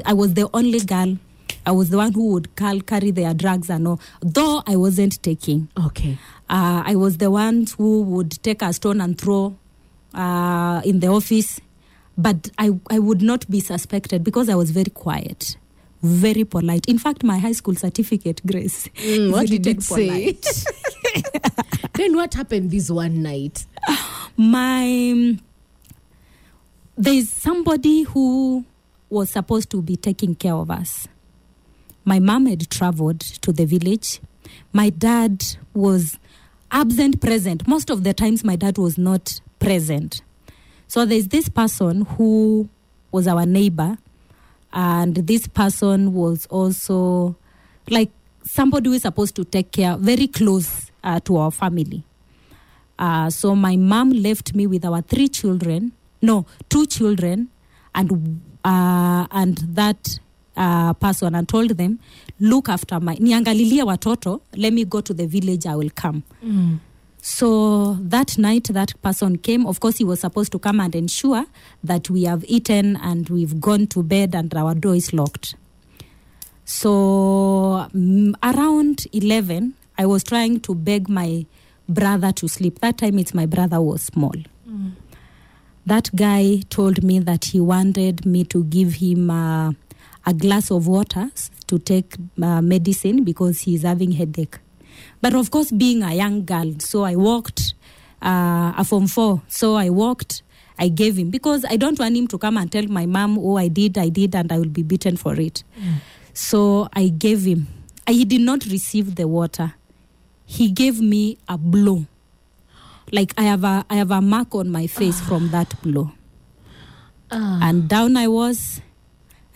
I 0.04 0.12
was 0.14 0.34
the 0.34 0.48
only 0.54 0.80
girl. 0.80 1.18
I 1.66 1.72
was 1.72 1.90
the 1.90 1.96
one 1.96 2.12
who 2.12 2.32
would 2.32 2.54
cal- 2.56 2.80
carry 2.80 3.10
their 3.10 3.34
drugs 3.34 3.70
and 3.70 3.86
all, 3.86 4.00
though 4.20 4.62
I 4.66 4.76
wasn't 4.76 5.22
taking. 5.22 5.68
Okay. 5.86 6.18
Uh, 6.48 6.82
I 6.86 6.96
was 6.96 7.18
the 7.18 7.30
one 7.30 7.66
who 7.76 8.02
would 8.02 8.42
take 8.42 8.62
a 8.62 8.72
stone 8.72 9.00
and 9.00 9.18
throw 9.18 9.56
uh, 10.14 10.80
in 10.84 11.00
the 11.00 11.08
office, 11.08 11.60
but 12.16 12.50
I, 12.58 12.70
I 12.90 12.98
would 12.98 13.22
not 13.22 13.48
be 13.50 13.60
suspected 13.60 14.24
because 14.24 14.48
I 14.48 14.54
was 14.54 14.70
very 14.70 14.90
quiet, 14.90 15.56
very 16.02 16.44
polite. 16.44 16.88
In 16.88 16.98
fact, 16.98 17.22
my 17.22 17.38
high 17.38 17.52
school 17.52 17.74
certificate, 17.74 18.40
Grace, 18.46 18.88
is 18.96 19.30
what 19.30 19.46
did 19.46 19.66
it 19.66 19.82
say? 19.82 20.32
polite. 20.32 20.64
then 21.94 22.16
what 22.16 22.34
happened 22.34 22.70
this 22.70 22.90
one 22.90 23.22
night? 23.22 23.66
my 24.36 25.36
there's 26.96 27.28
somebody 27.28 28.02
who 28.02 28.64
was 29.08 29.30
supposed 29.30 29.70
to 29.70 29.80
be 29.80 29.96
taking 29.96 30.34
care 30.34 30.54
of 30.54 30.70
us. 30.70 31.06
My 32.08 32.20
mom 32.20 32.46
had 32.46 32.70
traveled 32.70 33.20
to 33.20 33.52
the 33.52 33.66
village. 33.66 34.20
My 34.72 34.88
dad 34.88 35.44
was 35.74 36.18
absent 36.70 37.20
present. 37.20 37.68
Most 37.68 37.90
of 37.90 38.02
the 38.02 38.14
times, 38.14 38.42
my 38.42 38.56
dad 38.56 38.78
was 38.78 38.96
not 38.96 39.42
present. 39.58 40.22
So 40.86 41.04
there's 41.04 41.28
this 41.28 41.50
person 41.50 42.06
who 42.06 42.70
was 43.12 43.28
our 43.28 43.44
neighbor, 43.44 43.98
and 44.72 45.16
this 45.16 45.46
person 45.48 46.14
was 46.14 46.46
also 46.46 47.36
like 47.90 48.10
somebody 48.42 48.88
who 48.88 48.94
is 48.94 49.02
supposed 49.02 49.36
to 49.36 49.44
take 49.44 49.72
care, 49.72 49.98
very 49.98 50.28
close 50.28 50.90
uh, 51.04 51.20
to 51.26 51.36
our 51.36 51.50
family. 51.50 52.04
Uh, 52.98 53.28
so 53.28 53.54
my 53.54 53.76
mom 53.76 54.12
left 54.12 54.54
me 54.54 54.66
with 54.66 54.82
our 54.82 55.02
three 55.02 55.28
children, 55.28 55.92
no, 56.22 56.46
two 56.70 56.86
children, 56.86 57.50
and 57.94 58.40
uh, 58.64 59.26
and 59.30 59.58
that 59.74 60.20
uh, 60.58 60.92
person, 60.94 61.34
and 61.34 61.48
told 61.48 61.70
them, 61.76 61.98
look 62.40 62.68
after 62.68 63.00
my 63.00 63.14
niangalilie 63.16 63.82
watoto. 63.84 64.40
Let 64.56 64.72
me 64.72 64.84
go 64.84 65.00
to 65.00 65.14
the 65.14 65.26
village. 65.26 65.64
I 65.66 65.76
will 65.76 65.90
come. 65.94 66.22
So 67.20 67.94
that 68.00 68.38
night, 68.38 68.64
that 68.72 68.92
person 69.02 69.38
came. 69.38 69.66
Of 69.66 69.80
course, 69.80 69.98
he 69.98 70.04
was 70.04 70.20
supposed 70.20 70.50
to 70.52 70.58
come 70.58 70.80
and 70.80 70.94
ensure 70.94 71.44
that 71.84 72.08
we 72.10 72.24
have 72.24 72.44
eaten 72.48 72.96
and 72.96 73.28
we've 73.28 73.60
gone 73.60 73.86
to 73.88 74.02
bed 74.02 74.34
and 74.34 74.54
our 74.54 74.74
door 74.74 74.94
is 74.94 75.12
locked. 75.12 75.54
So 76.64 77.86
mm, 77.94 78.34
around 78.42 79.06
11, 79.12 79.74
I 79.98 80.06
was 80.06 80.22
trying 80.24 80.60
to 80.60 80.74
beg 80.74 81.08
my 81.08 81.44
brother 81.88 82.32
to 82.32 82.48
sleep. 82.48 82.78
That 82.80 82.98
time, 82.98 83.18
it's 83.18 83.34
my 83.34 83.46
brother 83.46 83.80
was 83.80 84.02
small. 84.02 84.34
That 85.86 86.10
guy 86.14 86.62
told 86.68 87.02
me 87.02 87.18
that 87.20 87.46
he 87.46 87.60
wanted 87.60 88.26
me 88.26 88.44
to 88.44 88.64
give 88.64 88.94
him 88.94 89.30
uh, 89.30 89.72
a 90.28 90.34
glass 90.34 90.70
of 90.70 90.86
water 90.86 91.30
to 91.66 91.78
take 91.78 92.16
uh, 92.42 92.60
medicine 92.60 93.24
because 93.24 93.60
he's 93.60 93.82
having 93.82 94.12
headache. 94.12 94.58
But 95.22 95.34
of 95.34 95.50
course, 95.50 95.70
being 95.70 96.02
a 96.02 96.12
young 96.14 96.44
girl, 96.44 96.74
so 96.80 97.04
I 97.04 97.16
walked 97.16 97.74
uh, 98.20 98.72
a 98.76 98.84
form 98.84 99.06
four. 99.06 99.42
So 99.48 99.74
I 99.76 99.88
walked. 99.90 100.42
I 100.78 100.88
gave 100.88 101.16
him 101.18 101.30
because 101.30 101.64
I 101.64 101.76
don't 101.76 101.98
want 101.98 102.14
him 102.16 102.26
to 102.28 102.38
come 102.38 102.56
and 102.60 102.70
tell 102.70 102.86
my 102.98 103.06
mom, 103.06 103.38
"Oh, 103.38 103.56
I 103.56 103.68
did, 103.68 103.96
I 103.98 104.10
did," 104.10 104.34
and 104.34 104.52
I 104.52 104.58
will 104.58 104.68
be 104.80 104.82
beaten 104.82 105.16
for 105.16 105.34
it. 105.40 105.64
So 106.34 106.88
I 106.92 107.08
gave 107.08 107.44
him. 107.44 107.66
He 108.06 108.24
did 108.24 108.42
not 108.42 108.64
receive 108.66 109.14
the 109.16 109.26
water. 109.26 109.74
He 110.44 110.70
gave 110.70 111.00
me 111.00 111.38
a 111.48 111.56
blow. 111.58 112.06
Like 113.12 113.32
I 113.38 113.44
have 113.44 113.64
a 113.64 113.84
I 113.90 113.96
have 113.96 114.10
a 114.10 114.20
mark 114.20 114.54
on 114.54 114.70
my 114.70 114.86
face 114.86 115.20
from 115.20 115.50
that 115.50 115.74
blow. 115.82 116.12
And 117.30 117.88
down 117.88 118.16
I 118.16 118.28
was, 118.28 118.80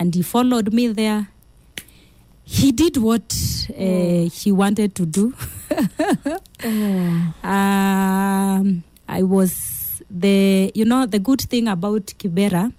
and 0.02 0.16
he 0.16 0.22
followed 0.22 0.72
me 0.72 0.88
there. 0.88 1.28
He 2.42 2.72
did 2.72 2.96
what 2.96 3.32
uh, 3.70 4.28
he 4.28 4.50
wanted 4.50 4.96
to 4.96 5.06
do. 5.06 5.32
um, 7.44 8.82
I 9.08 9.22
was 9.22 10.02
the 10.10 10.72
you 10.74 10.84
know 10.84 11.06
the 11.06 11.20
good 11.20 11.40
thing 11.42 11.68
about 11.68 12.06
Kibera 12.18 12.72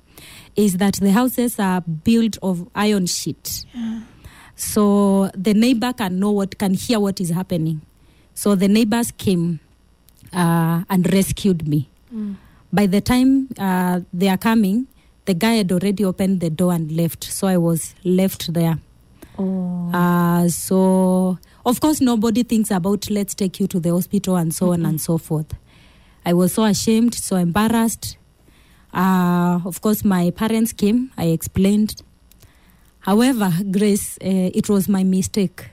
is 0.57 0.77
that 0.77 0.95
the 0.95 1.11
houses 1.13 1.59
are 1.59 1.79
built 1.79 2.37
of 2.43 2.67
iron 2.75 3.05
sheet. 3.05 3.65
So 4.57 5.31
the 5.33 5.53
neighbor 5.53 5.93
can 5.93 6.19
know 6.19 6.31
what 6.31 6.57
can 6.59 6.73
hear 6.73 6.99
what 6.99 7.21
is 7.21 7.29
happening. 7.29 7.79
So 8.35 8.55
the 8.55 8.67
neighbors 8.67 9.11
came 9.11 9.61
uh, 10.33 10.83
and 10.89 11.11
rescued 11.13 11.65
me. 11.69 11.89
By 12.73 12.85
the 12.87 12.99
time 13.01 13.47
uh, 13.57 14.01
they 14.13 14.27
are 14.27 14.37
coming, 14.37 14.87
the 15.25 15.33
guy 15.33 15.53
had 15.53 15.71
already 15.71 16.03
opened 16.03 16.39
the 16.39 16.49
door 16.49 16.73
and 16.73 16.91
left. 16.91 17.23
So 17.23 17.47
I 17.47 17.57
was 17.57 17.95
left 18.03 18.53
there. 18.53 18.79
Oh. 19.37 19.89
Uh, 19.93 20.47
so, 20.49 21.39
of 21.65 21.79
course, 21.79 22.01
nobody 22.01 22.43
thinks 22.43 22.71
about 22.71 23.09
let's 23.09 23.33
take 23.33 23.59
you 23.59 23.67
to 23.67 23.79
the 23.79 23.91
hospital 23.91 24.35
and 24.35 24.53
so 24.53 24.73
on 24.73 24.85
and 24.85 24.99
so 25.01 25.17
forth. 25.17 25.53
I 26.25 26.33
was 26.33 26.53
so 26.53 26.63
ashamed, 26.63 27.15
so 27.15 27.35
embarrassed. 27.35 28.17
Uh, 28.93 29.59
of 29.65 29.81
course, 29.81 30.05
my 30.05 30.29
parents 30.31 30.71
came. 30.71 31.11
I 31.17 31.25
explained. 31.25 32.01
However, 32.99 33.51
Grace, 33.71 34.17
uh, 34.23 34.51
it 34.53 34.69
was 34.69 34.87
my 34.87 35.03
mistake. 35.03 35.69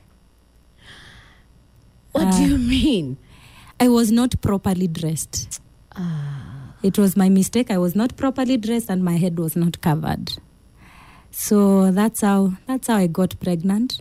What 2.12 2.32
do 2.32 2.42
you 2.42 2.58
mean? 2.58 3.18
I 3.78 3.88
was 3.88 4.10
not 4.10 4.40
properly 4.40 4.88
dressed. 4.88 5.60
It 6.82 6.98
was 6.98 7.16
my 7.16 7.28
mistake. 7.28 7.70
I 7.70 7.78
was 7.78 7.94
not 7.94 8.16
properly 8.16 8.56
dressed 8.56 8.88
and 8.90 9.04
my 9.04 9.16
head 9.16 9.38
was 9.38 9.54
not 9.56 9.80
covered. 9.80 10.32
So 11.30 11.90
that's 11.90 12.22
how 12.22 12.54
that's 12.66 12.88
how 12.88 12.96
I 12.96 13.06
got 13.06 13.38
pregnant. 13.40 14.00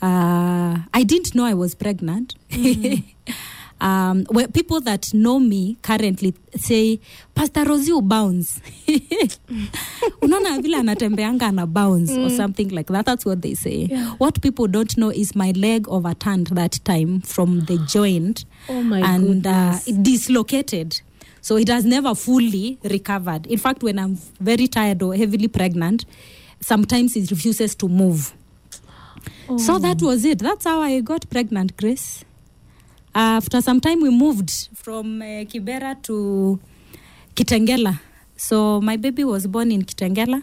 Uh, 0.00 0.78
I 0.92 1.02
didn't 1.04 1.34
know 1.34 1.44
I 1.44 1.54
was 1.54 1.74
pregnant. 1.74 2.34
um, 3.80 4.26
well, 4.30 4.48
people 4.48 4.80
that 4.82 5.14
know 5.14 5.38
me 5.38 5.76
currently 5.82 6.34
say 6.56 7.00
Pastor 7.34 7.64
Rosie 7.64 7.92
bounce. 8.02 8.60
Unaona 10.22 10.60
vile 10.60 10.78
anatembeanga 10.80 11.42
ana 11.48 11.66
bounce 11.66 12.10
or 12.12 12.30
something 12.30 12.68
like 12.70 12.88
that. 12.88 13.06
That's 13.06 13.24
what 13.24 13.42
they 13.42 13.54
say. 13.54 13.86
What 14.18 14.42
people 14.42 14.66
don't 14.66 14.96
know 14.98 15.10
is 15.10 15.34
my 15.34 15.52
leg 15.52 15.88
overturned 15.88 16.48
that 16.48 16.80
time 16.84 17.20
from 17.20 17.60
the 17.60 17.78
joint 17.88 18.44
Oh 18.68 18.74
and 18.94 19.46
uh, 19.46 19.78
it 19.86 20.02
dislocated. 20.02 21.00
So 21.42 21.56
it 21.56 21.68
has 21.68 21.84
never 21.84 22.14
fully 22.14 22.78
recovered. 22.84 23.46
In 23.48 23.58
fact, 23.58 23.82
when 23.82 23.98
I'm 23.98 24.16
very 24.40 24.68
tired 24.68 25.02
or 25.02 25.14
heavily 25.14 25.48
pregnant, 25.48 26.04
sometimes 26.60 27.16
it 27.16 27.30
refuses 27.30 27.74
to 27.76 27.88
move. 27.88 28.32
So 29.58 29.78
that 29.78 30.00
was 30.00 30.24
it. 30.24 30.38
That's 30.38 30.64
how 30.64 30.80
I 30.80 31.00
got 31.00 31.28
pregnant, 31.28 31.76
Grace. 31.76 32.24
After 33.14 33.60
some 33.60 33.80
time, 33.80 34.00
we 34.00 34.08
moved 34.10 34.50
from 34.74 35.20
uh, 35.20 35.44
Kibera 35.44 36.00
to 36.04 36.60
Kitengela. 37.34 38.00
So 38.36 38.80
my 38.80 38.96
baby 38.96 39.24
was 39.24 39.46
born 39.46 39.70
in 39.72 39.82
Kitengela. 39.82 40.42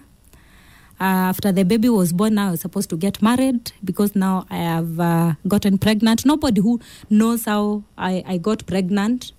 Uh, 1.01 1.31
after 1.31 1.51
the 1.53 1.63
baby 1.63 1.87
was 1.89 2.11
born, 2.11 2.35
now 2.35 2.49
I 2.49 2.51
was 2.51 2.61
supposed 2.61 2.89
to 2.89 2.97
get 2.97 3.21
married 3.21 3.71
because 3.83 4.15
now 4.15 4.45
I 4.49 4.57
have 4.57 4.99
uh, 4.99 5.33
gotten 5.47 5.77
pregnant. 5.77 6.25
Nobody 6.25 6.59
who 6.61 6.79
knows 7.09 7.45
how 7.45 7.83
I, 7.97 8.21
I 8.27 8.37
got 8.37 8.65
pregnant. 8.67 9.31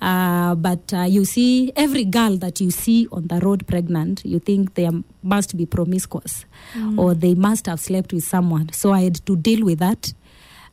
Uh, 0.00 0.54
but 0.54 0.92
uh, 0.94 1.02
you 1.02 1.24
see, 1.24 1.72
every 1.74 2.04
girl 2.04 2.36
that 2.38 2.60
you 2.60 2.70
see 2.70 3.08
on 3.10 3.26
the 3.26 3.40
road 3.40 3.66
pregnant, 3.66 4.22
you 4.24 4.38
think 4.38 4.74
they 4.74 4.88
must 5.22 5.56
be 5.56 5.66
promiscuous 5.66 6.44
or 6.96 7.14
they 7.14 7.34
must 7.34 7.66
have 7.66 7.80
slept 7.80 8.12
with 8.12 8.22
someone. 8.24 8.70
So 8.72 8.92
I 8.92 9.00
had 9.02 9.16
to 9.26 9.34
deal 9.36 9.64
with 9.64 9.80
that. 9.80 10.12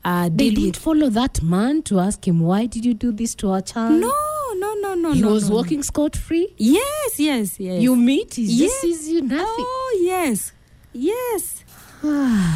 uh, 0.04 0.30
They 0.32 0.52
didn't 0.52 0.78
follow 0.78 1.10
that 1.10 1.42
man 1.42 1.82
to 1.84 2.00
ask 2.00 2.28
him, 2.28 2.40
why 2.42 2.68
did 2.68 2.86
you 2.86 2.94
do 2.94 3.12
this 3.12 3.34
to 3.36 3.50
our 3.50 3.62
child? 3.62 4.00
No, 4.00 4.14
no, 4.58 4.74
no, 4.76 4.94
no. 4.94 5.12
He 5.14 5.22
no, 5.22 5.32
was 5.34 5.50
no. 5.50 5.56
walking 5.56 5.82
scot 5.82 6.16
free. 6.16 6.54
Yes, 6.58 7.20
yes, 7.20 7.60
yes. 7.60 7.82
You 7.82 7.96
meet, 7.96 8.36
he 8.36 8.44
Yes. 8.44 8.74
sees 8.82 9.08
you 9.10 9.22
nothing. 9.22 9.66
Oh, 9.68 10.02
yes, 10.04 10.54
yes, 10.94 11.64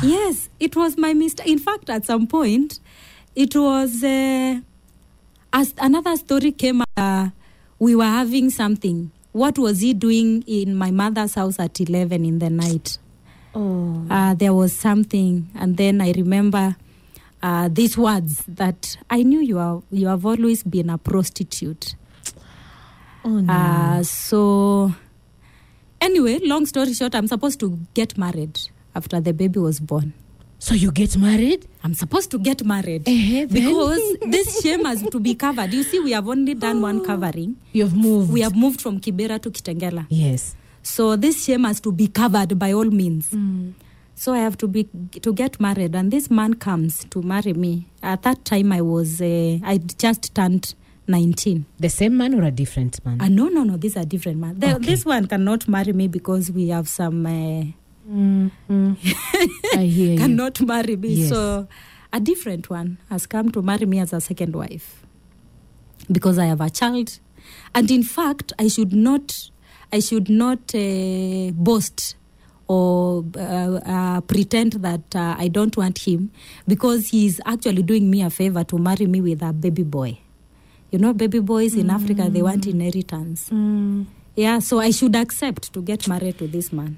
yes. 0.03 0.49
It 0.59 0.75
was 0.75 0.97
my 0.97 1.13
mistake. 1.15 1.47
In 1.47 1.57
fact, 1.57 1.89
at 1.89 2.05
some 2.05 2.27
point, 2.27 2.79
it 3.35 3.55
was 3.55 4.03
uh, 4.03 4.59
as 5.51 5.73
another 5.77 6.15
story 6.17 6.51
came. 6.51 6.83
Uh, 6.97 7.29
we 7.79 7.95
were 7.95 8.03
having 8.03 8.49
something. 8.49 9.11
What 9.31 9.57
was 9.57 9.81
he 9.81 9.93
doing 9.93 10.43
in 10.47 10.75
my 10.75 10.91
mother's 10.91 11.35
house 11.35 11.59
at 11.59 11.79
eleven 11.79 12.25
in 12.25 12.39
the 12.39 12.49
night? 12.49 12.97
Oh. 13.55 14.05
uh, 14.09 14.35
there 14.35 14.53
was 14.53 14.73
something, 14.73 15.49
and 15.55 15.75
then 15.75 16.01
I 16.01 16.11
remember 16.11 16.75
uh, 17.41 17.67
these 17.71 17.97
words 17.97 18.43
that 18.47 18.95
I 19.09 19.23
knew 19.23 19.39
you 19.39 19.57
are. 19.57 19.81
You 19.89 20.07
have 20.07 20.25
always 20.25 20.61
been 20.63 20.89
a 20.89 20.97
prostitute. 20.99 21.95
Oh, 23.25 23.39
no. 23.39 23.51
Uh, 23.51 24.03
so, 24.03 24.93
anyway, 25.99 26.39
long 26.43 26.65
story 26.67 26.93
short, 26.93 27.15
I'm 27.15 27.27
supposed 27.27 27.59
to 27.61 27.79
get 27.95 28.17
married 28.17 28.59
after 28.95 29.19
the 29.19 29.33
baby 29.33 29.59
was 29.59 29.79
born. 29.79 30.13
So 30.59 30.75
you 30.75 30.91
get 30.91 31.17
married? 31.17 31.67
I'm 31.83 31.93
supposed 31.93 32.29
to 32.31 32.37
get 32.37 32.63
married 32.65 33.05
then? 33.05 33.47
because 33.47 34.01
this 34.27 34.61
shame 34.61 34.85
has 34.85 35.01
to 35.01 35.19
be 35.19 35.33
covered. 35.35 35.73
You 35.73 35.83
see, 35.83 35.99
we 35.99 36.11
have 36.11 36.27
only 36.27 36.53
done 36.53 36.81
one 36.81 37.03
covering. 37.05 37.55
You've 37.71 37.95
moved. 37.95 38.31
We 38.31 38.41
have 38.41 38.55
moved 38.55 38.81
from 38.81 38.99
Kibera 38.99 39.41
to 39.41 39.49
Kitengela. 39.49 40.05
Yes. 40.09 40.55
So 40.83 41.15
this 41.15 41.45
shame 41.45 41.63
has 41.63 41.79
to 41.81 41.91
be 41.91 42.07
covered 42.07 42.57
by 42.59 42.73
all 42.73 42.85
means. 42.85 43.33
So 44.15 44.33
I 44.33 44.39
have 44.39 44.57
to 44.57 44.67
be 44.67 44.83
to 45.21 45.31
get 45.33 45.59
married, 45.61 45.95
and 45.95 46.11
this 46.11 46.29
man 46.29 46.55
comes 46.55 47.05
to 47.05 47.21
marry 47.21 47.53
me. 47.53 47.87
At 48.03 48.23
that 48.23 48.43
time, 48.43 48.73
I 48.73 48.81
was 48.81 49.21
uh, 49.21 49.59
I 49.63 49.77
just 49.97 50.35
turned 50.35 50.75
nineteen. 51.07 51.65
The 51.79 51.87
same 51.89 52.17
man 52.17 52.33
or 52.33 52.43
a 52.43 52.51
different 52.51 53.03
man? 53.05 53.21
Uh, 53.21 53.29
no, 53.29 53.47
no, 53.47 53.63
no. 53.63 53.77
These 53.77 53.95
are 53.95 54.03
different 54.03 54.39
man. 54.39 54.59
The, 54.59 54.75
Okay. 54.75 54.85
This 54.85 55.05
one 55.05 55.25
cannot 55.27 55.69
marry 55.69 55.93
me 55.93 56.07
because 56.09 56.51
we 56.51 56.67
have 56.67 56.89
some. 56.89 57.25
Uh, 57.25 57.63
Mm, 58.09 58.51
mm. 58.69 58.97
I 59.77 59.83
hear 59.85 60.13
you. 60.13 60.17
cannot 60.17 60.59
marry 60.61 60.95
me. 60.95 61.09
Yes. 61.09 61.29
So 61.29 61.67
a 62.11 62.19
different 62.19 62.69
one 62.69 62.97
has 63.09 63.27
come 63.27 63.51
to 63.51 63.61
marry 63.61 63.85
me 63.85 63.99
as 63.99 64.13
a 64.13 64.19
second 64.21 64.55
wife 64.55 65.05
because 66.11 66.39
I 66.39 66.45
have 66.45 66.61
a 66.61 66.69
child, 66.69 67.19
and 67.75 67.89
in 67.91 68.03
fact, 68.03 68.53
I 68.57 68.67
should 68.67 68.93
not. 68.93 69.49
I 69.91 69.99
should 70.01 70.29
not 70.29 70.73
uh, 70.75 71.49
boast 71.53 72.15
or 72.67 73.25
uh, 73.35 73.39
uh, 73.39 74.21
pretend 74.21 74.73
that 74.73 75.15
uh, 75.15 75.35
I 75.35 75.47
don't 75.47 75.75
want 75.75 75.97
him 75.97 76.29
because 76.67 77.07
he's 77.09 77.41
actually 77.43 77.81
doing 77.81 78.07
me 78.07 78.21
a 78.21 78.29
favor 78.29 78.63
to 78.65 78.77
marry 78.77 79.07
me 79.07 79.19
with 79.21 79.41
a 79.41 79.51
baby 79.51 79.81
boy. 79.81 80.19
You 80.91 80.99
know, 80.99 81.13
baby 81.13 81.39
boys 81.39 81.73
in 81.73 81.89
Africa, 81.89 82.29
they 82.29 82.43
want 82.43 82.67
inheritance. 82.67 83.49
Yeah, 84.35 84.59
so 84.59 84.79
I 84.79 84.91
should 84.91 85.15
accept 85.15 85.73
to 85.73 85.81
get 85.81 86.07
married 86.07 86.37
to 86.37 86.47
this 86.47 86.71
man. 86.71 86.97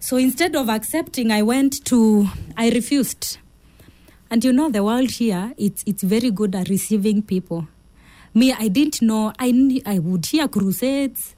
So 0.00 0.16
instead 0.16 0.54
of 0.54 0.68
accepting, 0.68 1.30
I 1.32 1.42
went 1.42 1.84
to, 1.86 2.28
I 2.56 2.70
refused. 2.70 3.38
And 4.30 4.44
you 4.44 4.52
know, 4.52 4.70
the 4.70 4.84
world 4.84 5.10
here, 5.10 5.52
it's, 5.56 5.82
it's 5.86 6.02
very 6.02 6.30
good 6.30 6.54
at 6.54 6.68
receiving 6.68 7.22
people. 7.22 7.66
Me, 8.34 8.52
I 8.52 8.68
didn't 8.68 9.02
know, 9.02 9.32
I, 9.38 9.80
I 9.86 9.98
would 9.98 10.26
hear 10.26 10.46
crusades. 10.48 11.34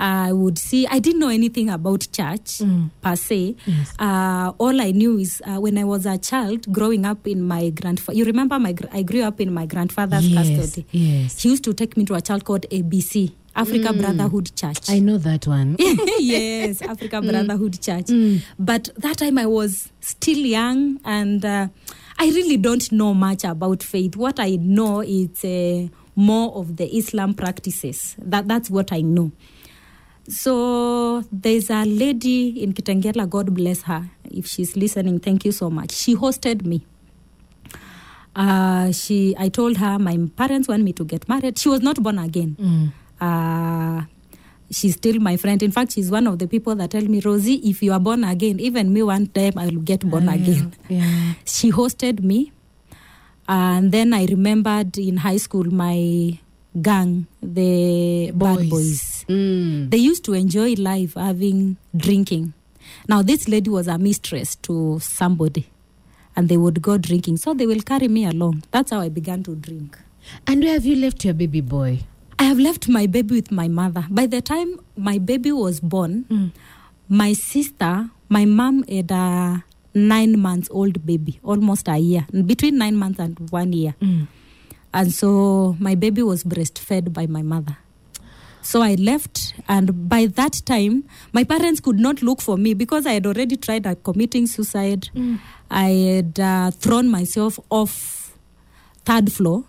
I 0.00 0.32
would 0.32 0.58
see, 0.58 0.86
I 0.86 1.00
didn't 1.00 1.18
know 1.18 1.28
anything 1.28 1.68
about 1.70 2.06
church 2.12 2.62
per 3.02 3.16
se. 3.16 3.56
Uh, 3.98 4.52
all 4.56 4.80
I 4.80 4.92
knew 4.92 5.18
is 5.18 5.42
uh, 5.44 5.56
when 5.60 5.76
I 5.76 5.82
was 5.82 6.06
a 6.06 6.16
child 6.18 6.72
growing 6.72 7.04
up 7.04 7.26
in 7.26 7.42
my 7.42 7.70
grandfather, 7.70 8.16
you 8.16 8.24
remember 8.24 8.60
my, 8.60 8.76
I 8.92 9.02
grew 9.02 9.22
up 9.22 9.40
in 9.40 9.52
my 9.52 9.66
grandfather's 9.66 10.28
yes. 10.28 10.46
custody. 10.46 10.86
Yes. 10.92 11.42
He 11.42 11.48
used 11.48 11.64
to 11.64 11.74
take 11.74 11.96
me 11.96 12.04
to 12.04 12.14
a 12.14 12.20
child 12.20 12.44
called 12.44 12.64
ABC, 12.70 13.32
Africa 13.58 13.92
Brotherhood 13.92 14.54
Church. 14.54 14.88
I 14.88 15.00
know 15.00 15.18
that 15.18 15.46
one. 15.46 15.76
yes, 16.18 16.80
Africa 16.82 17.20
Brotherhood 17.20 17.80
Church. 17.82 18.06
But 18.58 18.88
that 18.96 19.18
time 19.18 19.36
I 19.38 19.46
was 19.46 19.90
still 20.00 20.38
young 20.38 21.00
and 21.04 21.44
uh, 21.44 21.68
I 22.18 22.26
really 22.28 22.56
don't 22.56 22.90
know 22.92 23.14
much 23.14 23.44
about 23.44 23.82
faith. 23.82 24.16
What 24.16 24.38
I 24.40 24.56
know 24.56 25.00
is 25.00 25.44
uh, 25.44 25.88
more 26.14 26.54
of 26.54 26.76
the 26.76 26.86
Islam 26.96 27.34
practices. 27.34 28.14
That, 28.18 28.46
that's 28.48 28.70
what 28.70 28.92
I 28.92 29.00
know. 29.02 29.32
So 30.28 31.22
there's 31.32 31.70
a 31.70 31.84
lady 31.84 32.62
in 32.62 32.74
Kitengela, 32.74 33.28
God 33.28 33.54
bless 33.54 33.82
her. 33.82 34.10
If 34.24 34.46
she's 34.46 34.76
listening, 34.76 35.20
thank 35.20 35.44
you 35.44 35.52
so 35.52 35.70
much. 35.70 35.92
She 35.92 36.14
hosted 36.14 36.64
me. 36.64 36.84
Uh, 38.36 38.92
she, 38.92 39.34
I 39.38 39.48
told 39.48 39.78
her 39.78 39.98
my 39.98 40.16
parents 40.36 40.68
want 40.68 40.84
me 40.84 40.92
to 40.92 41.04
get 41.04 41.28
married. 41.28 41.58
She 41.58 41.68
was 41.68 41.80
not 41.80 42.00
born 42.02 42.18
again. 42.18 42.92
Uh, 43.20 44.02
she's 44.70 44.94
still 44.94 45.20
my 45.20 45.36
friend. 45.36 45.62
In 45.62 45.72
fact, 45.72 45.92
she's 45.92 46.10
one 46.10 46.26
of 46.26 46.38
the 46.38 46.46
people 46.46 46.74
that 46.76 46.90
tell 46.90 47.02
me, 47.02 47.20
Rosie, 47.20 47.60
if 47.68 47.82
you 47.82 47.92
are 47.92 48.00
born 48.00 48.24
again, 48.24 48.60
even 48.60 48.92
me 48.92 49.02
one 49.02 49.26
time 49.26 49.52
I'll 49.56 49.70
get 49.70 50.00
born 50.08 50.28
again. 50.28 50.74
Yeah. 50.88 51.34
She 51.44 51.70
hosted 51.72 52.22
me. 52.22 52.52
And 53.48 53.90
then 53.92 54.12
I 54.12 54.26
remembered 54.26 54.98
in 54.98 55.16
high 55.18 55.38
school 55.38 55.64
my 55.64 56.38
gang, 56.80 57.26
the 57.42 58.30
bad 58.34 58.68
boys. 58.68 59.24
Mm. 59.28 59.90
They 59.90 59.96
used 59.96 60.24
to 60.26 60.34
enjoy 60.34 60.74
life 60.74 61.14
having 61.14 61.76
drinking. 61.96 62.52
Now, 63.08 63.22
this 63.22 63.48
lady 63.48 63.70
was 63.70 63.86
a 63.88 63.96
mistress 63.98 64.54
to 64.56 64.98
somebody, 65.00 65.66
and 66.36 66.48
they 66.48 66.56
would 66.56 66.80
go 66.82 66.98
drinking. 66.98 67.38
So 67.38 67.54
they 67.54 67.66
will 67.66 67.80
carry 67.80 68.08
me 68.08 68.26
along. 68.26 68.64
That's 68.70 68.90
how 68.90 69.00
I 69.00 69.08
began 69.08 69.42
to 69.44 69.54
drink. 69.54 69.98
And 70.46 70.62
where 70.62 70.74
have 70.74 70.84
you 70.84 70.96
left 70.96 71.24
your 71.24 71.34
baby 71.34 71.60
boy? 71.62 72.00
I 72.38 72.44
have 72.44 72.58
left 72.58 72.88
my 72.88 73.06
baby 73.06 73.34
with 73.36 73.50
my 73.50 73.68
mother. 73.68 74.04
By 74.10 74.26
the 74.26 74.40
time 74.40 74.78
my 74.96 75.18
baby 75.18 75.52
was 75.52 75.80
born, 75.80 76.52
my 77.08 77.32
sister, 77.32 78.10
my 78.28 78.44
mom 78.44 78.84
had 78.88 79.10
a 79.10 79.64
nine 79.94 80.38
months 80.38 80.68
old 80.70 81.04
baby, 81.04 81.40
almost 81.42 81.88
a 81.88 81.98
year, 81.98 82.26
between 82.46 82.78
nine 82.78 82.96
months 82.96 83.18
and 83.18 83.38
one 83.50 83.72
year. 83.72 83.94
And 84.94 85.12
so 85.12 85.76
my 85.80 85.94
baby 85.94 86.22
was 86.22 86.44
breastfed 86.44 87.12
by 87.12 87.26
my 87.26 87.42
mother. 87.42 87.76
So 88.62 88.82
I 88.82 88.94
left, 88.96 89.54
and 89.66 90.08
by 90.08 90.26
that 90.26 90.60
time, 90.66 91.04
my 91.32 91.42
parents 91.44 91.80
could 91.80 91.98
not 91.98 92.22
look 92.22 92.40
for 92.42 92.58
me 92.58 92.74
because 92.74 93.06
I 93.06 93.12
had 93.12 93.26
already 93.26 93.56
tried 93.56 93.86
uh, 93.86 93.94
committing 93.96 94.46
suicide. 94.46 95.08
I 95.70 95.88
had 95.90 96.38
uh, 96.40 96.70
thrown 96.72 97.08
myself 97.08 97.58
off 97.70 98.36
third 99.04 99.32
floor, 99.32 99.64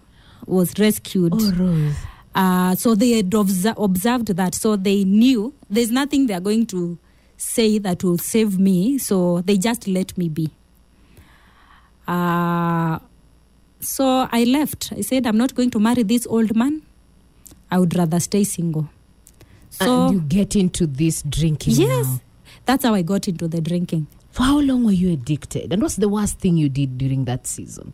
was 0.45 0.73
rescued. 0.79 1.33
Oh, 1.35 1.51
Rose. 1.53 1.95
Uh, 2.35 2.75
so 2.75 2.95
they 2.95 3.11
had 3.11 3.33
obser- 3.33 3.73
observed 3.77 4.27
that. 4.27 4.55
So 4.55 4.75
they 4.75 5.03
knew 5.03 5.53
there's 5.69 5.91
nothing 5.91 6.27
they're 6.27 6.39
going 6.39 6.65
to 6.67 6.97
say 7.37 7.79
that 7.79 8.03
will 8.03 8.17
save 8.17 8.59
me. 8.59 8.97
So 8.97 9.41
they 9.41 9.57
just 9.57 9.87
let 9.87 10.17
me 10.17 10.29
be. 10.29 10.51
Uh, 12.07 12.99
so 13.79 14.27
I 14.31 14.43
left. 14.43 14.91
I 14.95 15.01
said, 15.01 15.25
I'm 15.25 15.37
not 15.37 15.55
going 15.55 15.69
to 15.71 15.79
marry 15.79 16.03
this 16.03 16.27
old 16.27 16.55
man. 16.55 16.81
I 17.71 17.79
would 17.79 17.95
rather 17.95 18.19
stay 18.19 18.43
single. 18.43 18.89
So, 19.69 20.07
and 20.07 20.13
you 20.15 20.21
get 20.21 20.55
into 20.55 20.87
this 20.87 21.21
drinking 21.21 21.75
yes, 21.75 22.07
now. 22.07 22.21
that's 22.65 22.83
how 22.83 22.95
I 22.95 23.03
got 23.03 23.27
into 23.27 23.47
the 23.47 23.61
drinking. 23.61 24.07
For 24.31 24.43
how 24.43 24.59
long 24.59 24.83
were 24.83 24.91
you 24.91 25.13
addicted? 25.13 25.71
And 25.71 25.81
what's 25.81 25.95
the 25.95 26.09
worst 26.09 26.39
thing 26.39 26.57
you 26.57 26.69
did 26.69 26.97
during 26.97 27.25
that 27.25 27.45
season? 27.45 27.93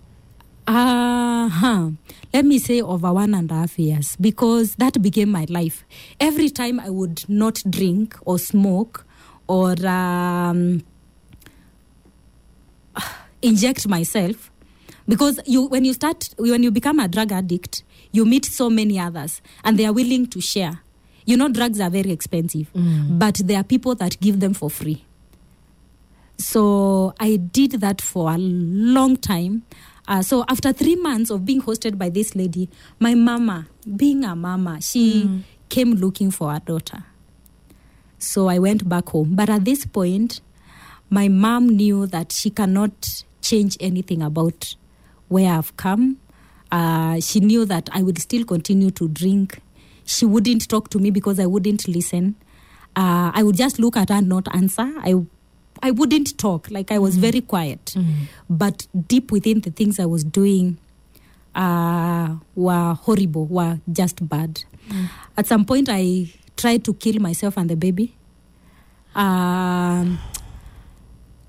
Uh 0.68 1.15
huh. 1.50 1.90
Let 2.34 2.46
me 2.46 2.60
say 2.60 2.82
over 2.82 3.12
one 3.14 3.34
and 3.34 3.50
a 3.52 3.54
half 3.54 3.80
years 3.80 4.16
because 4.18 4.76
that 4.76 5.02
became 5.02 5.30
my 5.30 5.46
life. 5.50 5.86
Every 6.20 6.50
time 6.50 6.80
I 6.80 6.90
would 6.90 7.28
not 7.30 7.64
drink 7.70 8.16
or 8.26 8.38
smoke 8.40 9.06
or 9.48 9.76
um, 9.86 10.84
inject 13.42 13.88
myself, 13.88 14.52
because 15.08 15.40
you 15.46 15.64
when 15.68 15.86
you 15.86 15.94
start 15.94 16.30
when 16.38 16.64
you 16.64 16.72
become 16.72 17.00
a 17.00 17.08
drug 17.08 17.32
addict, 17.32 17.84
you 18.12 18.26
meet 18.26 18.46
so 18.46 18.70
many 18.70 19.00
others 19.00 19.42
and 19.64 19.78
they 19.78 19.86
are 19.86 19.94
willing 19.94 20.28
to 20.28 20.42
share. 20.42 20.80
You 21.26 21.38
know, 21.38 21.50
drugs 21.50 21.80
are 21.80 21.90
very 21.90 22.12
expensive, 22.12 22.70
but 22.74 23.42
there 23.44 23.60
are 23.60 23.64
people 23.64 23.96
that 23.96 24.20
give 24.20 24.40
them 24.40 24.54
for 24.54 24.70
free. 24.70 25.04
So 26.38 27.14
I 27.20 27.38
did 27.38 27.72
that 27.82 28.02
for 28.02 28.30
a 28.32 28.38
long 28.38 29.16
time. 29.18 29.64
Uh, 30.08 30.22
so 30.22 30.46
after 30.48 30.72
three 30.72 30.96
months 30.96 31.30
of 31.32 31.46
being 31.46 31.62
hosted 31.62 31.98
by 31.98 32.10
this 32.10 32.36
lady, 32.36 32.70
my 33.00 33.16
mama, 33.16 33.68
being 33.96 34.24
a 34.24 34.36
mama, 34.36 34.80
she 34.82 35.44
came 35.70 35.94
looking 35.94 36.32
for 36.32 36.52
her 36.54 36.60
daughter. 36.60 37.04
So 38.20 38.48
I 38.48 38.60
went 38.60 38.88
back 38.88 39.10
home. 39.10 39.36
But 39.36 39.50
at 39.50 39.66
this 39.66 39.86
point, 39.86 40.42
my 41.10 41.28
mom 41.28 41.70
knew 41.70 42.08
that 42.08 42.32
she 42.32 42.50
cannot 42.50 43.24
change 43.42 43.78
anything 43.80 44.22
about 44.22 44.76
where 45.28 45.52
I've 45.52 45.76
come. 45.78 46.18
Uh, 46.72 47.20
she 47.20 47.40
knew 47.40 47.66
that 47.66 47.90
I 47.92 48.02
would 48.04 48.20
still 48.20 48.44
continue 48.46 48.92
to 48.92 49.08
drink. 49.08 49.60
She 50.06 50.26
wouldn't 50.26 50.68
talk 50.70 50.90
to 50.90 51.00
me 51.00 51.10
because 51.12 51.40
I 51.40 51.46
wouldn't 51.46 51.88
listen. 51.88 52.36
Uh, 52.96 53.32
I 53.34 53.44
would 53.44 53.56
just 53.58 53.80
look 53.80 53.98
at 53.98 54.10
her 54.10 54.16
and 54.16 54.30
not 54.30 54.48
answer. 54.56 54.92
I 54.98 55.26
I 55.84 55.92
wouldn't 55.92 56.38
talk. 56.38 56.70
Like 56.72 56.92
I 56.92 57.00
was 57.00 57.18
very 57.18 57.42
quiet, 57.42 57.96
but 58.50 58.88
deep 59.08 59.32
within 59.32 59.62
the 59.62 59.72
things 59.72 60.00
I 60.00 60.06
was 60.06 60.24
doing 60.24 60.78
uh, 61.54 62.36
were 62.56 62.94
horrible, 62.94 63.46
were 63.46 63.80
just 63.92 64.28
bad. 64.28 64.64
At 65.38 65.48
some 65.48 65.66
point, 65.66 65.90
I 65.92 66.32
tried 66.58 66.84
to 66.86 66.94
kill 66.94 67.20
myself 67.22 67.58
and 67.58 67.70
the 67.70 67.76
baby. 67.76 68.16
Um, 69.16 70.20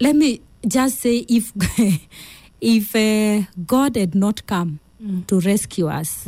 let 0.00 0.14
me 0.16 0.40
just 0.66 0.98
say, 1.00 1.24
if 1.28 1.52
if 2.60 2.94
uh, 2.96 3.46
God 3.66 3.96
had 3.96 4.14
not 4.14 4.46
come 4.46 4.80
to 5.26 5.40
rescue 5.40 5.88
us, 5.88 6.26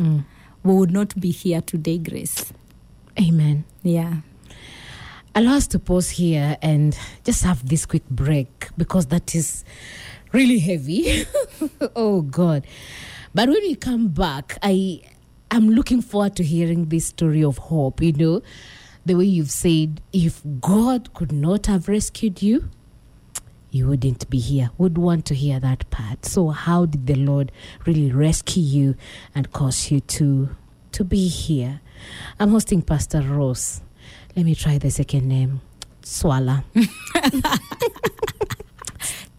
we 0.64 0.74
would 0.74 0.90
not 0.90 1.18
be 1.20 1.30
here 1.30 1.61
today, 1.61 1.98
Grace. 1.98 2.52
Amen. 3.20 3.64
Yeah. 3.82 4.18
Allow 5.34 5.56
us 5.56 5.66
to 5.68 5.78
pause 5.78 6.10
here 6.10 6.56
and 6.62 6.98
just 7.24 7.44
have 7.44 7.68
this 7.68 7.86
quick 7.86 8.08
break 8.08 8.68
because 8.76 9.06
that 9.06 9.34
is 9.34 9.64
really 10.32 10.58
heavy. 10.58 11.26
oh 11.96 12.22
God. 12.22 12.66
But 13.34 13.48
when 13.48 13.60
we 13.62 13.74
come 13.74 14.08
back, 14.08 14.58
I 14.62 15.02
I'm 15.50 15.70
looking 15.70 16.02
forward 16.02 16.36
to 16.36 16.44
hearing 16.44 16.86
this 16.86 17.06
story 17.06 17.42
of 17.42 17.58
hope, 17.58 18.02
you 18.02 18.12
know, 18.12 18.42
the 19.06 19.14
way 19.14 19.24
you've 19.24 19.50
said 19.50 20.02
if 20.12 20.42
God 20.60 21.14
could 21.14 21.32
not 21.32 21.66
have 21.66 21.88
rescued 21.88 22.42
you, 22.42 22.68
you 23.70 23.86
wouldn't 23.88 24.28
be 24.30 24.38
here. 24.38 24.70
Would 24.78 24.98
want 24.98 25.24
to 25.26 25.34
hear 25.34 25.60
that 25.60 25.88
part. 25.90 26.24
So 26.24 26.48
how 26.48 26.86
did 26.86 27.06
the 27.06 27.14
Lord 27.14 27.52
really 27.86 28.10
rescue 28.10 28.62
you 28.62 28.94
and 29.34 29.52
cause 29.52 29.90
you 29.90 30.00
to 30.00 30.50
to 30.92 31.04
be 31.04 31.28
here? 31.28 31.80
I'm 32.40 32.50
hosting 32.50 32.82
Pastor 32.82 33.20
Rose. 33.22 33.80
Let 34.38 34.46
me 34.46 34.55
try 34.55 34.79
the 34.79 34.88
second 34.88 35.27
name. 35.27 35.61
Swala. 36.01 36.62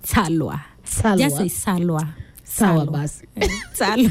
Salwa. 0.04 0.62
Salwa. 0.84 1.18
Just 1.18 1.38
say 1.38 1.46
Salwa. 1.46 2.14
Salwa. 2.44 2.86
basi. 2.86 3.26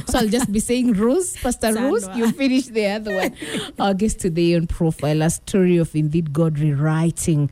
So 0.08 0.18
I'll 0.18 0.28
just 0.28 0.50
be 0.50 0.60
saying 0.60 0.94
Rose, 0.94 1.36
Pastor 1.36 1.74
Rose. 1.74 2.08
You 2.16 2.32
finish 2.32 2.68
the 2.68 2.86
other 2.86 3.14
one. 3.14 3.34
Our 3.78 3.92
guest 3.92 4.20
today 4.20 4.54
on 4.54 4.66
profile, 4.66 5.20
a 5.20 5.28
story 5.28 5.76
of 5.76 5.94
indeed 5.94 6.32
God 6.32 6.58
rewriting 6.58 7.50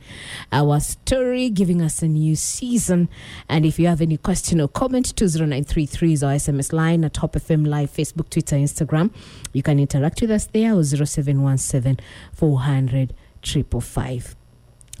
our 0.51 0.79
story, 0.79 1.51
giving 1.51 1.83
us 1.83 2.01
a 2.01 2.07
new 2.07 2.35
season. 2.35 3.07
And 3.49 3.67
if 3.67 3.77
you 3.77 3.85
have 3.85 4.01
any 4.01 4.17
question 4.17 4.59
or 4.59 4.67
comment, 4.67 5.15
20933 5.15 6.13
is 6.13 6.23
our 6.23 6.33
SMS 6.33 6.73
line 6.73 7.03
at 7.03 7.13
Top 7.13 7.33
FM 7.33 7.67
Live, 7.67 7.91
Facebook, 7.93 8.31
Twitter, 8.31 8.55
Instagram. 8.55 9.13
You 9.53 9.61
can 9.61 9.77
interact 9.77 10.21
with 10.21 10.31
us 10.31 10.47
there 10.47 10.73
or 10.73 10.83
0717 10.83 11.99
400 12.33 13.13
555. 13.53 14.35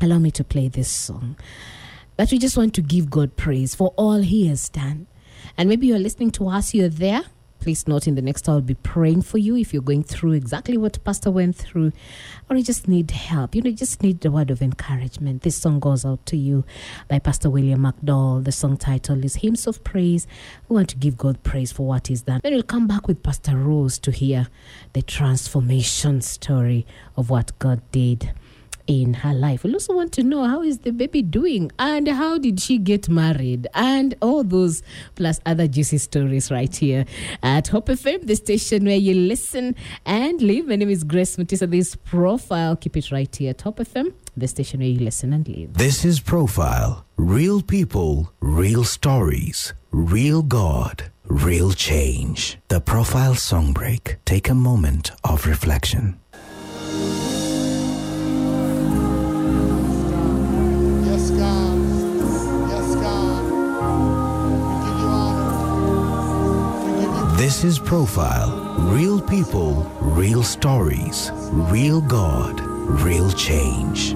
Allow 0.01 0.19
me 0.19 0.31
to 0.31 0.43
play 0.43 0.67
this 0.67 0.89
song 0.89 1.37
But 2.17 2.31
we 2.31 2.37
just 2.37 2.57
want 2.57 2.73
to 2.75 2.81
give 2.81 3.09
God 3.09 3.35
praise 3.35 3.75
for 3.75 3.93
all 3.95 4.21
He 4.21 4.47
has 4.47 4.69
done. 4.69 5.07
And 5.57 5.69
maybe 5.69 5.87
you're 5.87 5.99
listening 5.99 6.31
to 6.31 6.47
us, 6.49 6.73
you're 6.73 6.89
there. 6.89 7.23
Please 7.59 7.87
note 7.87 8.07
in 8.07 8.15
the 8.15 8.21
next 8.21 8.47
hour, 8.47 8.55
I'll 8.55 8.61
be 8.61 8.75
praying 8.75 9.23
for 9.23 9.37
you 9.37 9.55
if 9.55 9.73
you're 9.73 9.81
going 9.81 10.03
through 10.03 10.33
exactly 10.33 10.77
what 10.77 11.03
Pastor 11.03 11.31
went 11.31 11.55
through, 11.55 11.91
or 12.49 12.55
you 12.55 12.63
just 12.63 12.87
need 12.87 13.11
help. 13.11 13.55
You 13.55 13.61
know, 13.61 13.69
you 13.69 13.75
just 13.75 14.01
need 14.01 14.23
a 14.25 14.31
word 14.31 14.51
of 14.51 14.61
encouragement. 14.61 15.41
This 15.41 15.57
song 15.57 15.79
goes 15.79 16.05
out 16.05 16.25
to 16.27 16.37
you 16.37 16.63
by 17.07 17.19
Pastor 17.19 17.49
William 17.49 17.81
McDowell. 17.81 18.43
The 18.43 18.51
song 18.51 18.77
title 18.77 19.23
is 19.23 19.37
Hymns 19.37 19.67
of 19.67 19.83
Praise. 19.83 20.27
We 20.69 20.75
want 20.75 20.89
to 20.89 20.97
give 20.97 21.17
God 21.17 21.43
praise 21.43 21.71
for 21.71 21.85
what 21.85 22.07
He's 22.07 22.21
done. 22.21 22.41
Then 22.43 22.53
we'll 22.53 22.63
come 22.63 22.87
back 22.87 23.07
with 23.07 23.23
Pastor 23.23 23.57
Rose 23.57 23.97
to 23.99 24.11
hear 24.11 24.47
the 24.93 25.01
transformation 25.01 26.21
story 26.21 26.85
of 27.15 27.29
what 27.29 27.57
God 27.59 27.81
did 27.91 28.33
in 28.87 29.13
her 29.13 29.33
life. 29.33 29.63
We 29.63 29.73
also 29.73 29.93
want 29.93 30.13
to 30.13 30.23
know 30.23 30.45
how 30.45 30.63
is 30.63 30.79
the 30.79 30.91
baby 30.91 31.21
doing 31.21 31.71
and 31.77 32.07
how 32.07 32.37
did 32.37 32.59
she 32.59 32.77
get 32.77 33.09
married 33.09 33.67
and 33.73 34.15
all 34.21 34.43
those 34.43 34.81
plus 35.15 35.39
other 35.45 35.67
juicy 35.67 35.97
stories 35.97 36.49
right 36.49 36.73
here 36.75 37.05
at 37.43 37.67
Hope 37.67 37.87
FM, 37.87 38.25
the 38.25 38.35
station 38.35 38.85
where 38.85 38.97
you 38.97 39.13
listen 39.13 39.75
and 40.05 40.41
live. 40.41 40.67
My 40.67 40.77
name 40.77 40.89
is 40.89 41.03
Grace 41.03 41.35
Mutisa. 41.35 41.69
This 41.69 41.95
profile, 41.95 42.75
keep 42.75 42.97
it 42.97 43.11
right 43.11 43.33
here 43.35 43.51
at 43.51 43.61
Hope 43.61 43.77
FM, 43.77 44.13
the 44.35 44.47
station 44.47 44.79
where 44.79 44.89
you 44.89 44.99
listen 44.99 45.33
and 45.33 45.47
live. 45.47 45.73
This 45.73 46.05
is 46.05 46.19
Profile. 46.19 47.05
Real 47.17 47.61
people, 47.61 48.31
real 48.39 48.83
stories, 48.83 49.73
real 49.91 50.41
God, 50.43 51.11
real 51.25 51.71
change. 51.71 52.57
The 52.67 52.79
Profile 52.79 53.35
Song 53.35 53.73
Break. 53.73 54.17
Take 54.25 54.49
a 54.49 54.53
moment 54.53 55.11
of 55.23 55.45
reflection. 55.45 56.19
This 67.47 67.63
is 67.63 67.79
Profile. 67.79 68.75
Real 68.91 69.21
people, 69.21 69.89
real 70.01 70.43
stories, 70.43 71.31
real 71.33 72.01
God, 72.01 72.59
real 72.59 73.31
change. 73.31 74.15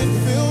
can 0.00 0.08
feel 0.24 0.49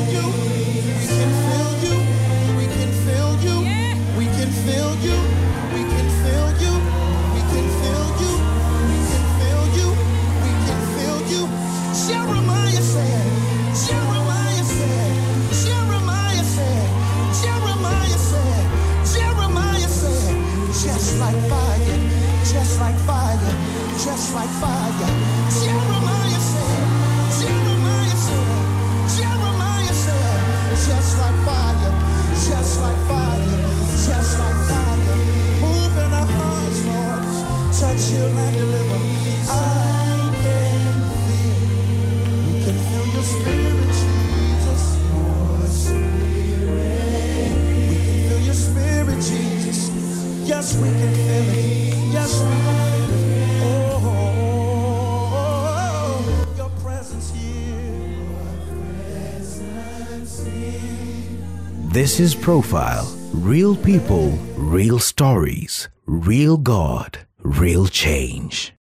His 62.19 62.35
profile 62.35 63.07
Real 63.33 63.75
people, 63.77 64.31
real 64.57 64.99
stories, 64.99 65.87
real 66.05 66.57
God, 66.57 67.19
real 67.43 67.85
change. 67.87 68.73